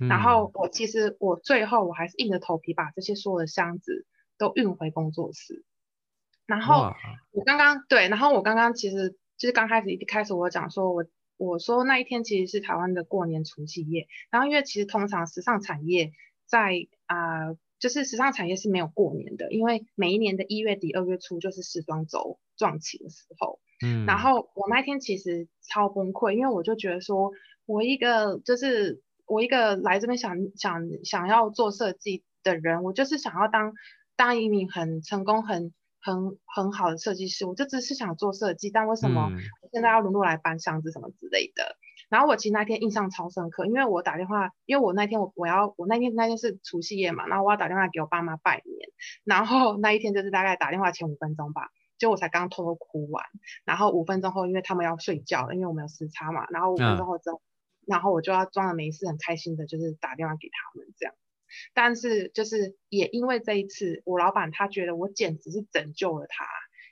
[0.09, 4.05] 然后我其实我最后我还是硬着头皮把这些所有的箱子
[4.37, 5.63] 都运回工作室。
[6.45, 6.93] 然后
[7.31, 11.05] 我刚刚对，然后我刚刚其实就是刚开始一开始我讲说我。
[11.37, 16.11] 我说那一天其实是台湾的过年除夕夜，然后因为其实通常时尚产业
[16.45, 27.31] 在啊、呃，就是时尚产业是没有过年的，因为每一年的一月底二月初就是时装周撞期的时候，嗯，然后我那天其实超崩溃，因为我就觉得说，
[27.65, 33.73] 我一个就是我一个来这边想想想要做设计的人，我就是想要当
[34.15, 35.73] 当一名很成功很。
[36.05, 39.31] 很很好的设计师，我就只是想做设计，但为什么
[39.61, 41.63] 我现在要沦落来搬箱子什么之类的？
[41.63, 48.89] 嗯、然后我其实那天印象超深刻，因为我打电话，因为我那天我我要我那天那天是除夕夜嘛，然后我要打电话给我爸妈拜年，
[49.23, 53.25] 然后那一天就是大概打电话前五分钟吧，就我才刚偷偷哭完，
[53.63, 57.41] 然后五分钟后因为他们要睡觉了，因为我们有时差嘛，然后五分钟后之后，嗯、
[57.87, 61.15] 然后我就要装的没事，很开心的，就是打电话给他们这样。
[61.73, 66.45] 但是就是也因为这一次，我老板他觉得我简直是拯救了他，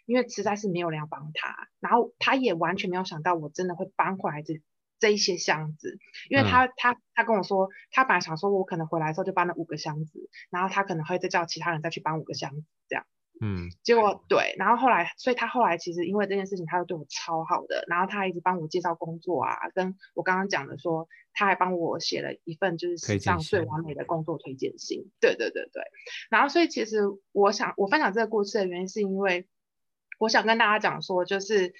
[0.05, 4.61] 因为实在是没有人要帮他，然后他也完全没有想到我真的会搬回来这
[4.99, 5.97] 这一些箱子，
[6.29, 13.05] 因为他、嗯、他他跟我说，他本来想说我可能回来的时候就搬了五个箱子，然后他可能会再叫其他人再去搬五个箱子这样。
[13.45, 25.83] 嗯，结果对，然后后来，所以他后来其实因为这件事情，他就对我超好的，然后他还一直帮我介绍工作啊，跟我刚刚讲的说，他还帮我写了一份就是史上最完美的工作推荐信，对对对对，
[26.29, 27.01] 然后所以其实
[27.33, 29.45] 我想我分享这个故事的原因是因为，
[30.19, 31.73] 我想跟大家讲说，就是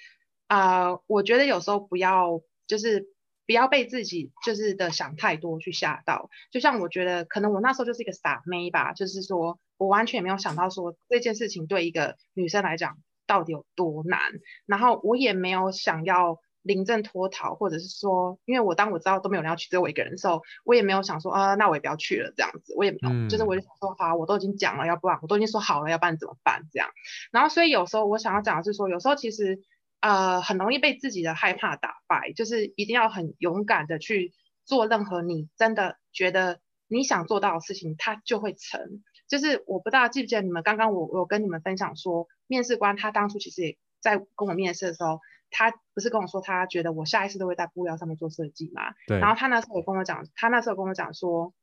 [0.48, 3.08] 啊、呃，我觉得有时候不要就是
[3.46, 9.58] 不要被自己就是的想太多去吓到，就像我觉得可能我那时候就是一个傻妹吧，就是说。
[9.76, 14.20] 我完全没有想到说这件事情对一个女生来讲到底有多难，
[14.66, 26.88] 然后我也没有想要临阵脱逃，或者是说，因为我当我知道都没有人要去，只有我一个人的时候，我也没有想说啊，那我也不要去了这样子，我也没有，嗯、就是我就想说，好，我都已经讲了，要不然我都已经说好了，要不然怎么办这样？
[27.32, 29.60] 然后所以有时候我想要讲的是说，有时候其实
[30.00, 34.32] 呃很容易被自己的害怕打败，就是一定要很勇敢的去
[34.64, 39.02] 做任何你真的觉得你想做到的事情，它就会成。
[39.26, 45.20] 就是我不知道记不记得你们刚刚我我跟你们分享说，面试官他当初其实也在跟我面试的时候，
[45.50, 48.82] 他不是跟我说他觉得我下一次都会在布料上面做设计嘛？
[49.06, 49.18] 对。
[49.18, 51.54] 然后他那时候也跟我讲，他那时候跟我讲说，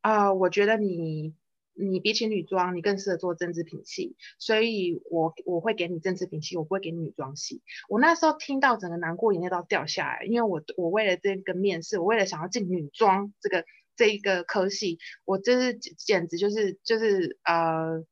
[0.00, 1.34] 啊、呃，我觉得你
[1.74, 7.62] 你比起女装，你更适合做针织品系，所以我我会给你针织品系，我不会给你女装系。
[7.88, 13.64] 我那时候听到整个难过眼泪都要掉下来，因为我我为了这个面试，我为了想要进女装这个。
[13.98, 18.04] 这一个科系，我真是简直就是就是呃，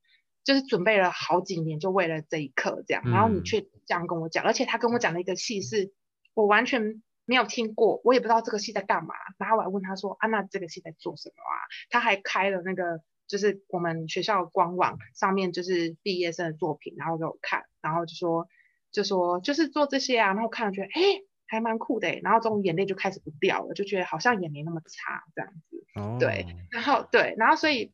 [0.45, 3.05] 就是准备了好几年，就为了这一刻这样。
[3.07, 5.93] 然后你却这样跟我讲，嗯、而且他跟我讲的一个戏是，
[6.35, 9.15] 我完全没有听过，我也不知道这个戏在干嘛。
[9.39, 11.55] 然后我还问他说：“啊，那这个戏在做什么啊？”
[11.89, 18.49] 他还开了那个，就是我们学校的官网上面，就是毕业生的作品，然后给我看，然后就说，
[18.91, 20.35] 就说就是做这些啊。
[20.35, 21.01] 然后看了觉得，哎，
[21.47, 22.21] 还蛮酷的。
[22.23, 25.85] 然后终于眼泪就开始不掉了，就觉得好像也没那么差这样子。
[25.95, 27.93] 哦、对，然后对，然后所以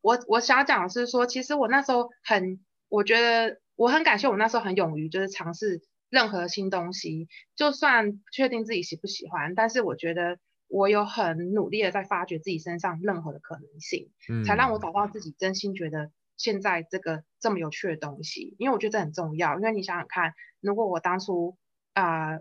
[0.00, 5.82] 我我想讲的是说，其实我那时候很，我觉得我很感谢我那时候很勇于就是尝试。
[6.08, 10.38] 任何新东西，就算不确定自己喜不喜欢，但是我觉得
[10.68, 18.54] 我有很努力的在发掘自己身上任何的可能性，嗯，才让我找到自己真心觉得现在这个这么有趣的东西。
[18.60, 21.58] 因为我觉得这很重要，因为你想想看，如果我当初
[21.92, 22.40] 啊、呃、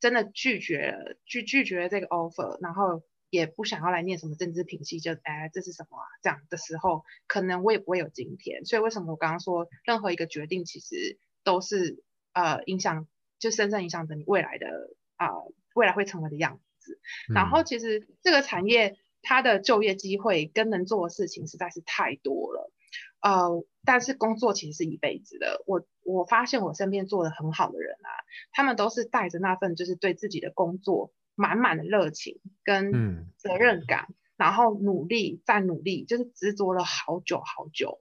[0.00, 8.64] 真的拒绝了拒拒绝了这个 offer，然后也不想要来念什么政治品系，就哎这是什么啊这样的时候，可能我也不会有今天。
[8.64, 12.02] 所以为什么我刚刚说任何一个决定其实都是。
[12.34, 13.08] 呃，影响
[13.40, 14.66] 就深深影响着你未来的
[15.16, 17.00] 啊、呃，未来会成为的样子。
[17.34, 22.70] 然后其实这个产业它的就业机会跟能做的事情实在是太多了，
[23.20, 25.62] 呃，但是工作其实是一辈子的。
[25.66, 28.10] 我我发现我身边做的很好的人啊，
[28.52, 38.00] 他们都是带着那份就是对自己的工作满满的热情跟责任感，嗯、然后努力再努力，就是执着了好久好久。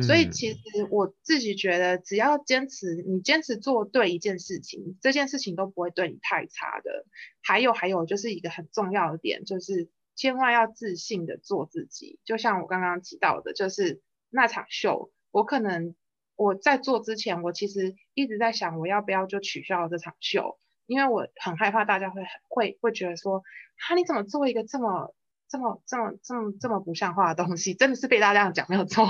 [0.00, 0.58] 所以其实
[0.90, 7.04] 我自己觉得，只要坚持，你坚持做对一件事情，这件事情都不会对你太差的。
[7.42, 12.18] 还有还有，就是一个很重要的点，就是千万要自信的做自己。
[12.24, 14.00] 就像我刚刚提到的，就是
[14.32, 15.94] 那场秀，我可能
[16.34, 23.44] 我在做之前，我其实一直在想，我要不要就取消这场秀，因为我很害怕大家会会会觉得说，
[23.76, 25.14] 哈，你怎么做一个这么。
[25.48, 29.06] 这么这么这么这么不像话的东西，真的是被大家这样讲没有错。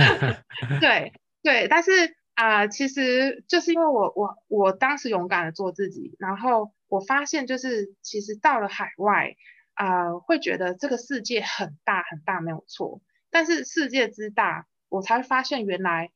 [0.80, 9.34] 对对，但是啊、其实就是因为我我我当时勇敢的做自己，然后我发现就是其实到了海外
[9.74, 13.02] 啊、会觉得这个世界很大很大没有错，
[13.36, 16.10] 但是世界之大，我才发现原来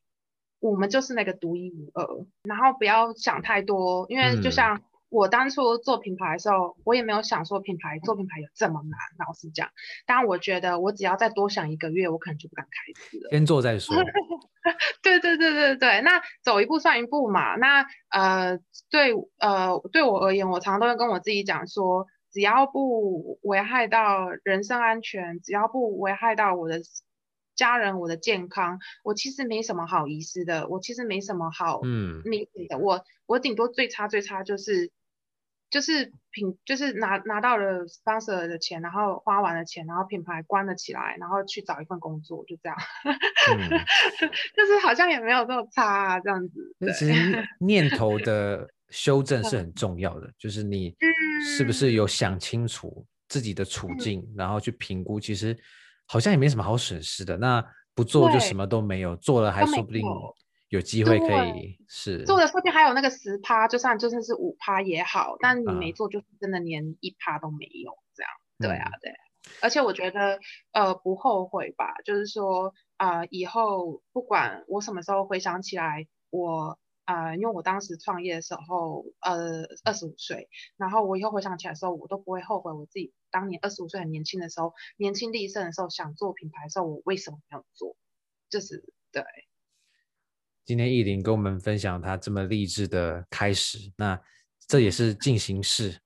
[0.59, 2.07] 我们就是那个独一无二。
[2.41, 4.77] 然后不要想太多，因为就像。
[4.77, 8.97] 嗯我当初做品牌的时候，我也没有想说品牌做品牌有这么难。
[9.27, 9.67] 老实讲，
[10.05, 13.29] 当然我觉得我只要再多想一个月，我可能就不敢开始了。
[13.29, 13.93] 先做再说。
[15.03, 17.57] 对对对对对，那走一步算一步嘛。
[17.57, 18.57] 那呃，
[18.89, 26.79] 对呃，对我而言，我常常都会跟我自己讲说，只要不危害到人身安全，只要不危害到我的。
[27.61, 34.89] 家人，我的健康，我其实没什么好遗失的，我其实没什么好嗯秘密的，我我顶多最差最差就是
[35.69, 43.69] 就是品就是拿拿到了 sponsor 的钱，然后花完了钱，然后品牌关了起来，然后去找一份工作，就这样，嗯、
[44.57, 46.75] 就是好像也没有这么差啊，这样子。
[46.97, 47.13] 其实
[47.61, 50.95] 念头的修正是很重要的，就是你
[51.55, 55.55] 是不是有想清楚自己的处境，嗯、然后去评估，其实。
[56.11, 57.63] 好像也没什么好损失的，那
[57.95, 60.81] 不做就什么都没有，做了还说不定有。
[60.81, 69.11] 机会可以是做的，说不定还有那个十趴，就算就算是五趴也好，但你没做就是真的连一趴都没有，这样、嗯、对啊对，
[69.61, 70.39] 而且我觉得
[70.73, 76.77] 呃不后悔吧，就是说啊、呃、以后不管我什么时候回想起来我。
[77.05, 80.47] 啊、呃，因为我当时创业的时候，呃，二十五岁，
[80.77, 87.95] 然后我以后回想起来的时候，我都不会后悔我自己当年二十五岁很年轻的时候，年轻力盛的时候想做品牌的时候，我为什么没有做？
[88.49, 89.23] 就是对。
[90.63, 94.21] 今天艺林跟我们分享他这么励志的开始，那
[94.67, 95.99] 这也是进行式。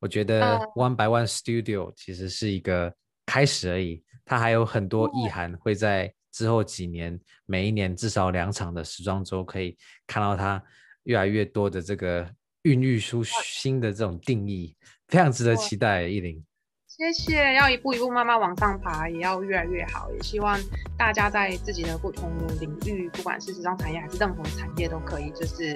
[0.00, 2.94] 我觉得 One by One Studio 其实是一个
[3.24, 6.12] 开始而已，它还有很多意涵会在。
[6.32, 9.76] 之后几年，每一年至少两场的时装周，可以
[10.06, 10.62] 看到它
[11.04, 12.28] 越来越多的这个
[12.62, 14.76] 孕育出新的这种定义，
[15.08, 16.02] 非常值得期待。
[16.06, 16.44] 依琳，
[16.86, 20.10] 谢谢，要一步一步慢慢往上爬，也要越来越好。
[20.12, 20.58] 也希望
[20.96, 25.74] 大家在自己的不同的领域，不管是时装产业还是任何产业，都可以就是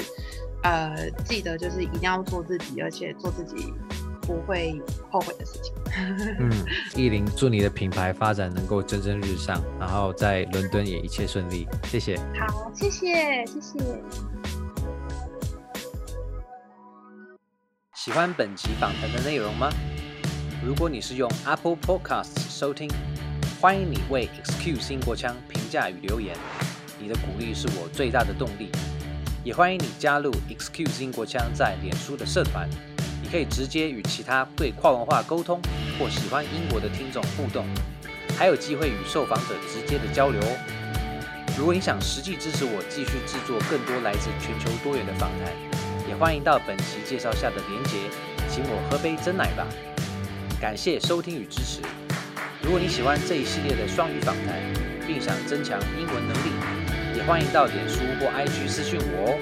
[0.63, 3.73] 呃记得就是一定要做自己，而且做自己。
[4.27, 5.73] 不会后悔的事情。
[6.39, 6.51] 嗯，
[6.97, 11.67] 意林，祝你的品牌发展能够蒸蒸日上，然后在伦敦也一切顺利。
[11.85, 12.19] 谢谢。
[12.39, 13.79] 好，谢谢，谢谢。
[17.95, 19.71] 喜欢本集访谈的内容吗？
[20.65, 22.91] 如果你是用 Apple Podcasts 收听，
[23.61, 26.37] 欢迎你为 Excuse 英国腔评价与留言。
[26.99, 28.71] 你的鼓励是我最大的动力。
[29.43, 32.69] 也欢迎你加入 Excuse 英国腔在脸书的社团。
[33.35, 35.61] 可以直接与其他对跨文化沟通
[35.99, 37.67] 或喜欢英国的听众互动，
[38.39, 40.57] 还有机会与受访者直接的交流哦。
[41.59, 45.53] 如果你想实际支持我继续制作更多来自全球多元的访谈，
[46.09, 47.97] 也欢迎到本期介绍下的连结，
[48.49, 49.67] 请我喝杯珍奶吧。
[50.61, 51.81] 感谢收听与支持。
[52.63, 54.63] 如果你喜欢这一系列的双语访谈，
[55.09, 59.39] 并想增强英文能力，也欢迎到脸书或 IG 私讯我哦。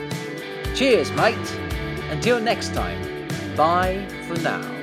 [0.74, 1.36] Cheers, mate!
[2.10, 2.96] Until next time,
[3.56, 4.81] bye for now.